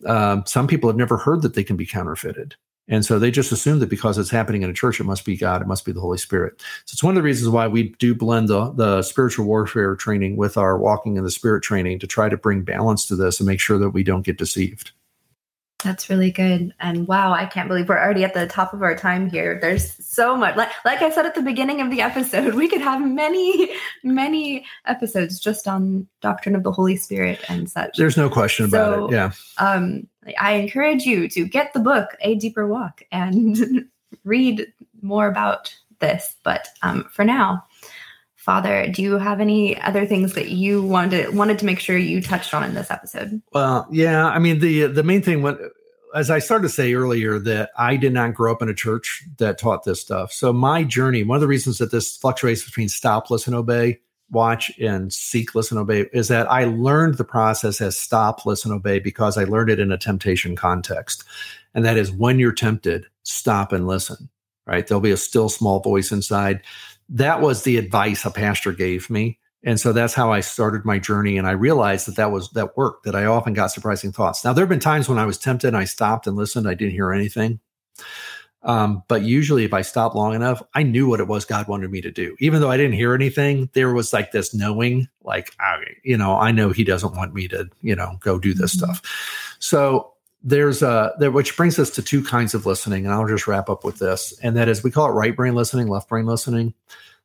um, 0.06 0.44
some 0.46 0.66
people 0.66 0.88
have 0.88 0.96
never 0.96 1.16
heard 1.16 1.42
that 1.42 1.54
they 1.54 1.64
can 1.64 1.76
be 1.76 1.86
counterfeited 1.86 2.54
and 2.90 3.06
so 3.06 3.18
they 3.20 3.30
just 3.30 3.52
assume 3.52 3.78
that 3.78 3.88
because 3.88 4.18
it's 4.18 4.30
happening 4.30 4.62
in 4.62 4.68
a 4.68 4.74
church, 4.74 4.98
it 4.98 5.04
must 5.04 5.24
be 5.24 5.36
God, 5.36 5.62
it 5.62 5.68
must 5.68 5.84
be 5.84 5.92
the 5.92 6.00
Holy 6.00 6.18
Spirit. 6.18 6.60
So 6.84 6.94
it's 6.94 7.04
one 7.04 7.12
of 7.12 7.16
the 7.16 7.22
reasons 7.22 7.48
why 7.48 7.68
we 7.68 7.90
do 8.00 8.16
blend 8.16 8.48
the, 8.48 8.72
the 8.72 9.02
spiritual 9.02 9.46
warfare 9.46 9.94
training 9.94 10.36
with 10.36 10.56
our 10.56 10.76
walking 10.76 11.16
in 11.16 11.22
the 11.22 11.30
spirit 11.30 11.62
training 11.62 12.00
to 12.00 12.08
try 12.08 12.28
to 12.28 12.36
bring 12.36 12.62
balance 12.62 13.06
to 13.06 13.16
this 13.16 13.38
and 13.38 13.46
make 13.46 13.60
sure 13.60 13.78
that 13.78 13.90
we 13.90 14.02
don't 14.02 14.22
get 14.22 14.38
deceived. 14.38 14.90
That's 15.84 16.10
really 16.10 16.30
good. 16.30 16.74
And 16.80 17.06
wow, 17.08 17.32
I 17.32 17.46
can't 17.46 17.68
believe 17.68 17.88
we're 17.88 17.98
already 17.98 18.24
at 18.24 18.34
the 18.34 18.46
top 18.46 18.74
of 18.74 18.82
our 18.82 18.94
time 18.94 19.30
here. 19.30 19.58
There's 19.60 19.94
so 20.04 20.36
much. 20.36 20.56
Like 20.56 20.70
like 20.84 21.00
I 21.00 21.10
said 21.10 21.24
at 21.24 21.34
the 21.34 21.42
beginning 21.42 21.80
of 21.80 21.90
the 21.90 22.02
episode, 22.02 22.54
we 22.56 22.68
could 22.68 22.82
have 22.82 23.00
many, 23.00 23.70
many 24.02 24.66
episodes 24.84 25.38
just 25.40 25.66
on 25.66 26.06
doctrine 26.20 26.54
of 26.54 26.64
the 26.64 26.72
Holy 26.72 26.96
Spirit 26.96 27.40
and 27.48 27.70
such. 27.70 27.96
There's 27.96 28.16
no 28.16 28.28
question 28.28 28.66
about 28.66 28.94
so, 28.94 29.06
it. 29.06 29.12
Yeah. 29.12 29.32
Um, 29.58 30.06
I 30.38 30.52
encourage 30.52 31.04
you 31.04 31.28
to 31.30 31.46
get 31.46 31.72
the 31.72 31.80
book, 31.80 32.16
A 32.20 32.34
Deeper 32.34 32.66
Walk, 32.66 33.02
and 33.10 33.88
read 34.24 34.66
more 35.02 35.28
about 35.28 35.74
this. 36.00 36.36
But 36.42 36.68
um, 36.82 37.08
for 37.10 37.24
now, 37.24 37.64
Father, 38.36 38.88
do 38.90 39.02
you 39.02 39.18
have 39.18 39.40
any 39.40 39.80
other 39.80 40.06
things 40.06 40.34
that 40.34 40.48
you 40.48 40.82
wanted 40.82 41.34
wanted 41.34 41.58
to 41.58 41.66
make 41.66 41.78
sure 41.78 41.96
you 41.96 42.22
touched 42.22 42.54
on 42.54 42.64
in 42.64 42.74
this 42.74 42.90
episode? 42.90 43.40
Well, 43.52 43.86
yeah, 43.90 44.26
I 44.26 44.38
mean 44.38 44.60
the 44.60 44.86
the 44.86 45.02
main 45.02 45.22
thing 45.22 45.42
what 45.42 45.60
as 46.14 46.30
I 46.30 46.38
started 46.38 46.62
to 46.62 46.68
say 46.68 46.94
earlier 46.94 47.38
that 47.38 47.70
I 47.76 47.96
did 47.96 48.12
not 48.12 48.34
grow 48.34 48.52
up 48.52 48.62
in 48.62 48.68
a 48.68 48.74
church 48.74 49.24
that 49.38 49.58
taught 49.58 49.84
this 49.84 50.00
stuff. 50.00 50.32
So 50.32 50.52
my 50.52 50.82
journey, 50.82 51.22
one 51.22 51.36
of 51.36 51.40
the 51.40 51.46
reasons 51.46 51.78
that 51.78 51.92
this 51.92 52.16
fluctuates 52.16 52.64
between 52.64 52.88
stop, 52.88 53.30
listen, 53.30 53.54
obey, 53.54 54.00
watch 54.30 54.70
and 54.78 55.12
seek, 55.12 55.54
listen, 55.54 55.78
obey 55.78 56.06
is 56.12 56.28
that 56.28 56.50
I 56.50 56.64
learned 56.64 57.16
the 57.16 57.24
process 57.24 57.80
as 57.80 57.98
stop, 57.98 58.46
listen, 58.46 58.72
obey 58.72 58.98
because 58.98 59.36
I 59.36 59.44
learned 59.44 59.70
it 59.70 59.80
in 59.80 59.92
a 59.92 59.98
temptation 59.98 60.56
context. 60.56 61.24
And 61.74 61.84
that 61.84 61.96
is 61.96 62.10
when 62.10 62.38
you're 62.38 62.52
tempted, 62.52 63.06
stop 63.22 63.72
and 63.72 63.86
listen, 63.86 64.28
right? 64.66 64.86
There'll 64.86 65.00
be 65.00 65.10
a 65.10 65.16
still 65.16 65.48
small 65.48 65.80
voice 65.80 66.12
inside. 66.12 66.62
That 67.08 67.40
was 67.40 67.62
the 67.62 67.76
advice 67.76 68.24
a 68.24 68.30
pastor 68.30 68.72
gave 68.72 69.10
me. 69.10 69.38
And 69.62 69.78
so 69.78 69.92
that's 69.92 70.14
how 70.14 70.32
i 70.32 70.40
started 70.40 70.86
my 70.86 70.98
journey. 70.98 71.36
And 71.36 71.46
i 71.46 71.50
realized 71.50 72.06
that 72.06 72.16
that 72.16 72.30
was 72.30 72.48
that 72.52 72.76
worked 72.78 73.04
that 73.04 73.14
i 73.14 73.26
often 73.26 73.52
got 73.52 73.66
surprising 73.68 74.10
thoughts. 74.10 74.42
Now 74.42 74.54
there 74.54 74.62
have 74.62 74.70
been 74.70 74.80
times 74.80 75.06
when 75.06 75.18
i 75.18 75.26
was 75.26 75.36
tempted 75.36 75.68
and 75.68 75.76
i 75.76 75.84
stopped 75.84 76.26
and 76.26 76.34
listened 76.34 76.66
i 76.66 76.72
didn't 76.72 76.94
hear 76.94 77.12
anything 77.12 77.60
um, 78.62 79.02
but 79.08 79.22
usually 79.22 79.64
if 79.64 79.72
i 79.72 79.82
stopped 79.82 80.14
long 80.14 80.34
enough 80.34 80.62
i 80.74 80.82
knew 80.82 81.08
what 81.08 81.20
it 81.20 81.28
was 81.28 81.44
god 81.44 81.66
wanted 81.68 81.90
me 81.90 82.00
to 82.00 82.10
do 82.10 82.36
even 82.40 82.60
though 82.60 82.70
i 82.70 82.76
didn't 82.76 82.92
hear 82.92 83.14
anything 83.14 83.68
there 83.72 83.92
was 83.92 84.12
like 84.12 84.32
this 84.32 84.54
knowing 84.54 85.08
like 85.22 85.54
I, 85.60 85.78
you 86.02 86.16
know 86.16 86.36
i 86.36 86.50
know 86.50 86.70
he 86.70 86.84
doesn't 86.84 87.14
want 87.14 87.34
me 87.34 87.48
to 87.48 87.68
you 87.82 87.96
know 87.96 88.16
go 88.20 88.38
do 88.38 88.54
this 88.54 88.74
mm-hmm. 88.74 88.92
stuff 88.92 89.56
so 89.60 90.12
there's 90.42 90.82
a 90.82 91.12
there, 91.18 91.30
which 91.30 91.56
brings 91.56 91.78
us 91.78 91.90
to 91.90 92.02
two 92.02 92.22
kinds 92.24 92.54
of 92.54 92.66
listening, 92.66 93.04
and 93.04 93.14
I'll 93.14 93.28
just 93.28 93.46
wrap 93.46 93.68
up 93.68 93.84
with 93.84 93.98
this, 93.98 94.32
and 94.42 94.56
that 94.56 94.68
is 94.68 94.82
we 94.82 94.90
call 94.90 95.08
it 95.08 95.12
right 95.12 95.36
brain 95.36 95.54
listening, 95.54 95.88
left 95.88 96.08
brain 96.08 96.26
listening. 96.26 96.74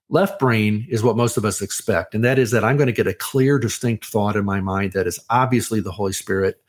Left 0.10 0.38
brain 0.38 0.86
is 0.90 1.02
what 1.02 1.18
most 1.18 1.36
of 1.36 1.46
us 1.46 1.62
expect, 1.62 2.14
and 2.14 2.24
that 2.24 2.38
is 2.38 2.52
that 2.52 2.64
I'm 2.64 2.78
going 2.78 2.88
to 2.88 2.94
get 2.94 3.08
a 3.08 3.14
clear, 3.14 3.58
distinct 3.58 4.06
thought 4.06 4.36
in 4.36 4.46
my 4.46 4.60
mind 4.60 4.94
that 4.94 5.08
is 5.08 5.20
obviously 5.30 5.80
the 5.80 5.92
Holy 5.92 6.14
Spirit, 6.14 6.62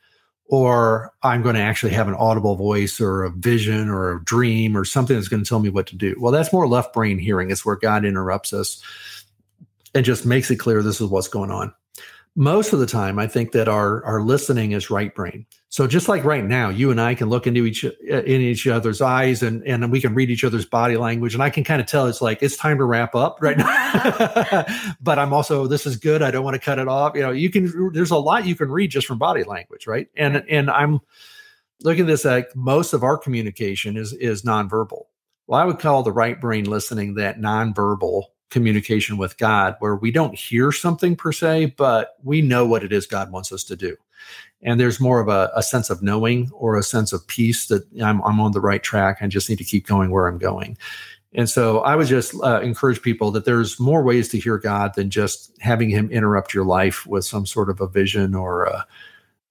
or 0.49 1.11
I'm 1.23 1.41
going 1.41 1.55
to 1.55 1.61
actually 1.61 1.91
have 1.91 2.07
an 2.07 2.13
audible 2.13 2.55
voice 2.55 3.01
or 3.01 3.23
a 3.23 3.29
vision 3.29 3.89
or 3.89 4.13
a 4.13 4.23
dream 4.23 4.77
or 4.77 4.85
something 4.85 5.15
that's 5.15 5.27
going 5.27 5.43
to 5.43 5.47
tell 5.47 5.59
me 5.59 5.69
what 5.69 5.87
to 5.87 5.95
do. 5.95 6.15
Well, 6.19 6.31
that's 6.31 6.53
more 6.53 6.67
left 6.67 6.93
brain 6.93 7.19
hearing. 7.19 7.51
It's 7.51 7.65
where 7.65 7.75
God 7.75 8.05
interrupts 8.05 8.53
us 8.53 8.81
and 9.93 10.05
just 10.05 10.25
makes 10.25 10.49
it 10.49 10.57
clear 10.57 10.81
this 10.81 11.01
is 11.01 11.07
what's 11.07 11.27
going 11.27 11.51
on 11.51 11.73
most 12.37 12.71
of 12.71 12.77
the 12.77 12.85
time 12.85 13.17
i 13.17 13.25
think 13.25 13.51
that 13.51 13.67
our 13.67 14.05
our 14.05 14.21
listening 14.21 14.71
is 14.71 14.89
right 14.89 15.13
brain. 15.13 15.45
So 15.69 15.85
just 15.85 16.07
like 16.07 16.23
right 16.23 16.45
now 16.45 16.69
you 16.69 16.91
and 16.91 17.01
i 17.01 17.15
can 17.15 17.29
look 17.29 17.47
into 17.47 17.65
each 17.65 17.83
uh, 17.83 17.89
in 17.89 18.41
each 18.41 18.67
other's 18.67 19.01
eyes 19.01 19.41
and 19.41 19.65
and 19.67 19.91
we 19.91 19.99
can 19.99 20.13
read 20.13 20.29
each 20.29 20.43
other's 20.43 20.65
body 20.65 20.97
language 20.97 21.33
and 21.33 21.41
i 21.41 21.49
can 21.49 21.63
kind 21.63 21.81
of 21.81 21.87
tell 21.87 22.05
it's 22.05 22.21
like 22.21 22.43
it's 22.43 22.55
time 22.55 22.77
to 22.77 22.85
wrap 22.85 23.15
up 23.15 23.39
right 23.41 23.57
now. 23.57 24.65
But 25.01 25.17
i'm 25.17 25.33
also 25.33 25.65
this 25.65 25.87
is 25.87 25.97
good 25.97 26.21
i 26.21 26.29
don't 26.29 26.45
want 26.45 26.53
to 26.53 26.59
cut 26.59 26.77
it 26.77 26.87
off. 26.87 27.15
You 27.15 27.23
know 27.23 27.31
you 27.31 27.49
can 27.49 27.91
there's 27.91 28.11
a 28.11 28.17
lot 28.17 28.45
you 28.45 28.55
can 28.55 28.69
read 28.69 28.91
just 28.91 29.07
from 29.07 29.17
body 29.17 29.43
language 29.43 29.87
right? 29.87 30.07
And 30.15 30.43
and 30.47 30.69
i'm 30.69 30.99
looking 31.81 32.03
at 32.03 32.07
this 32.07 32.23
like 32.23 32.55
most 32.55 32.93
of 32.93 33.03
our 33.03 33.17
communication 33.17 33.97
is 33.97 34.13
is 34.13 34.43
nonverbal. 34.43 35.05
Well 35.47 35.59
i 35.59 35.65
would 35.65 35.79
call 35.79 36.03
the 36.03 36.11
right 36.11 36.39
brain 36.39 36.65
listening 36.65 37.15
that 37.15 37.39
nonverbal 37.39 38.25
communication 38.49 39.17
with 39.17 39.37
God 39.37 39.75
where 39.79 39.95
we 39.95 40.11
don't 40.11 40.35
hear 40.35 40.71
something 40.71 41.15
per 41.15 41.31
se, 41.31 41.75
but 41.77 42.15
we 42.23 42.41
know 42.41 42.65
what 42.65 42.83
it 42.83 42.93
is 42.93 43.05
God 43.05 43.31
wants 43.31 43.51
us 43.51 43.63
to 43.65 43.75
do. 43.75 43.95
And 44.61 44.79
there's 44.79 44.99
more 44.99 45.19
of 45.19 45.27
a, 45.27 45.51
a 45.55 45.61
sense 45.61 45.89
of 45.89 46.01
knowing 46.01 46.49
or 46.53 46.77
a 46.77 46.83
sense 46.83 47.13
of 47.13 47.27
peace 47.27 47.67
that 47.67 47.83
I'm, 48.01 48.21
I'm, 48.23 48.39
on 48.39 48.53
the 48.53 48.61
right 48.61 48.81
track. 48.81 49.19
I 49.21 49.27
just 49.27 49.49
need 49.49 49.59
to 49.59 49.63
keep 49.63 49.85
going 49.85 50.09
where 50.09 50.27
I'm 50.27 50.39
going. 50.39 50.77
And 51.33 51.49
so 51.49 51.79
I 51.79 51.95
would 51.95 52.07
just 52.07 52.33
uh, 52.41 52.61
encourage 52.61 53.01
people 53.01 53.31
that 53.31 53.45
there's 53.45 53.79
more 53.79 54.01
ways 54.01 54.29
to 54.29 54.39
hear 54.39 54.57
God 54.57 54.95
than 54.95 55.09
just 55.09 55.51
having 55.59 55.89
Him 55.89 56.09
interrupt 56.09 56.53
your 56.53 56.65
life 56.65 57.05
with 57.05 57.25
some 57.25 57.45
sort 57.45 57.69
of 57.69 57.79
a 57.81 57.87
vision 57.87 58.33
or 58.33 58.63
a, 58.63 58.87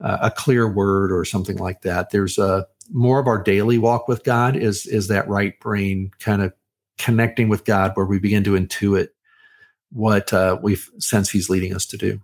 a 0.01 0.31
clear 0.31 0.69
word 0.69 1.13
or 1.13 1.25
something 1.25 1.59
like 1.59 1.83
that. 1.83 2.11
There's 2.11 2.39
a 2.39 2.67
more 2.91 3.19
of 3.19 3.27
our 3.27 3.43
daily 3.43 3.79
walk 3.79 4.09
with 4.09 4.25
God 4.25 4.57
is 4.57 4.87
is 4.87 5.09
that 5.09 5.29
right 5.29 5.59
brain 5.61 6.11
kind 6.19 6.43
of 6.43 6.53
connecting 6.99 7.49
with 7.49 7.65
God 7.65 7.93
where 7.95 8.07
we 8.07 8.19
begin 8.19 8.45
to 8.45 8.53
intuit 8.53 9.09
what 9.93 10.33
uh, 10.33 10.59
we 10.63 10.77
sense 10.99 11.31
He's 11.31 11.51
leading 11.51 11.75
us 11.75 11.87
to 11.87 11.97
do. 11.97 12.21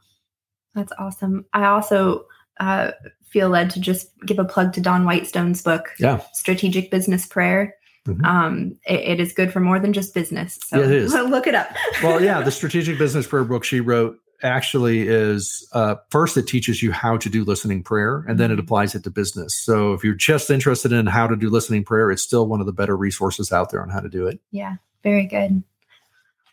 That's 0.74 0.92
awesome. 0.98 1.44
I 1.52 1.66
also 1.66 2.26
uh, 2.60 2.92
feel 3.24 3.48
led 3.48 3.70
to 3.70 3.80
just 3.80 4.10
give 4.26 4.38
a 4.38 4.44
plug 4.44 4.72
to 4.74 4.80
Dawn 4.80 5.04
Whitestone's 5.04 5.62
book, 5.62 5.90
yeah. 5.98 6.22
Strategic 6.32 6.90
Business 6.90 7.26
Prayer. 7.26 7.74
Mm-hmm. 8.06 8.24
Um, 8.24 8.78
it, 8.86 9.00
it 9.00 9.20
is 9.20 9.32
good 9.32 9.52
for 9.52 9.60
more 9.60 9.78
than 9.78 9.92
just 9.92 10.12
business. 10.12 10.58
So 10.66 10.78
yeah, 10.78 10.84
it 10.86 10.90
is. 10.90 11.12
look 11.14 11.46
it 11.46 11.54
up. 11.54 11.68
well, 12.02 12.22
yeah, 12.22 12.40
the 12.44 12.50
Strategic 12.50 12.98
Business 12.98 13.26
Prayer 13.26 13.44
book 13.44 13.64
she 13.64 13.80
wrote 13.80 14.18
actually 14.42 15.08
is 15.08 15.66
uh, 15.72 15.96
first 16.10 16.36
it 16.36 16.46
teaches 16.46 16.82
you 16.82 16.92
how 16.92 17.16
to 17.16 17.28
do 17.28 17.44
listening 17.44 17.82
prayer 17.82 18.24
and 18.28 18.38
then 18.38 18.50
it 18.50 18.54
mm-hmm. 18.54 18.64
applies 18.64 18.94
it 18.94 19.04
to 19.04 19.10
business 19.10 19.54
so 19.54 19.92
if 19.92 20.02
you're 20.02 20.14
just 20.14 20.50
interested 20.50 20.92
in 20.92 21.06
how 21.06 21.26
to 21.26 21.36
do 21.36 21.48
listening 21.48 21.84
prayer 21.84 22.10
it's 22.10 22.22
still 22.22 22.46
one 22.46 22.60
of 22.60 22.66
the 22.66 22.72
better 22.72 22.96
resources 22.96 23.52
out 23.52 23.70
there 23.70 23.82
on 23.82 23.88
how 23.88 24.00
to 24.00 24.08
do 24.08 24.26
it 24.26 24.40
yeah 24.50 24.76
very 25.02 25.26
good 25.26 25.62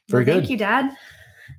very 0.07 0.23
well, 0.23 0.35
good 0.35 0.41
thank 0.41 0.49
you 0.49 0.57
dad 0.57 0.95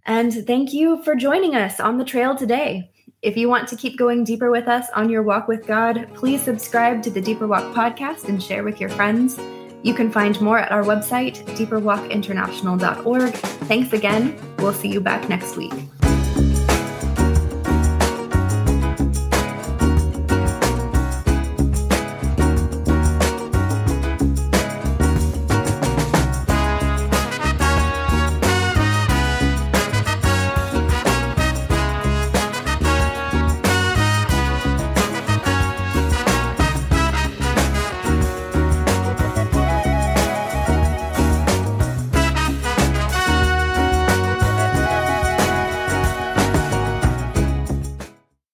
and 0.07 0.47
thank 0.47 0.73
you 0.73 1.03
for 1.03 1.15
joining 1.15 1.55
us 1.55 1.81
on 1.81 1.99
the 1.99 2.05
trail 2.05 2.35
today 2.35 2.91
if 3.23 3.37
you 3.37 3.49
want 3.49 3.69
to 3.69 3.77
keep 3.77 3.99
going 3.99 4.25
deeper 4.25 4.51
with 4.51 4.69
us 4.69 4.87
on 4.95 5.11
your 5.11 5.23
walk 5.23 5.49
with 5.49 5.67
god 5.67 6.09
please 6.15 6.43
subscribe 6.43 7.03
to 7.03 7.11
the 7.11 7.21
deeper 7.21 7.47
walk 7.47 7.65
podcast 7.75 8.29
and 8.29 8.43
share 8.43 8.63
with 8.63 8.81
your 8.81 8.91
friends 8.91 9.39
you 9.83 9.95
can 9.95 10.11
find 10.11 10.41
more 10.41 10.59
at 10.59 10.71
our 10.73 10.83
website, 10.83 11.43
deeperwalkinternational.org. 11.57 13.33
Thanks 13.33 13.93
again. 13.93 14.39
We'll 14.59 14.75
see 14.75 14.89
you 14.89 15.01
back 15.01 15.29
next 15.29 15.57
week. 15.57 15.73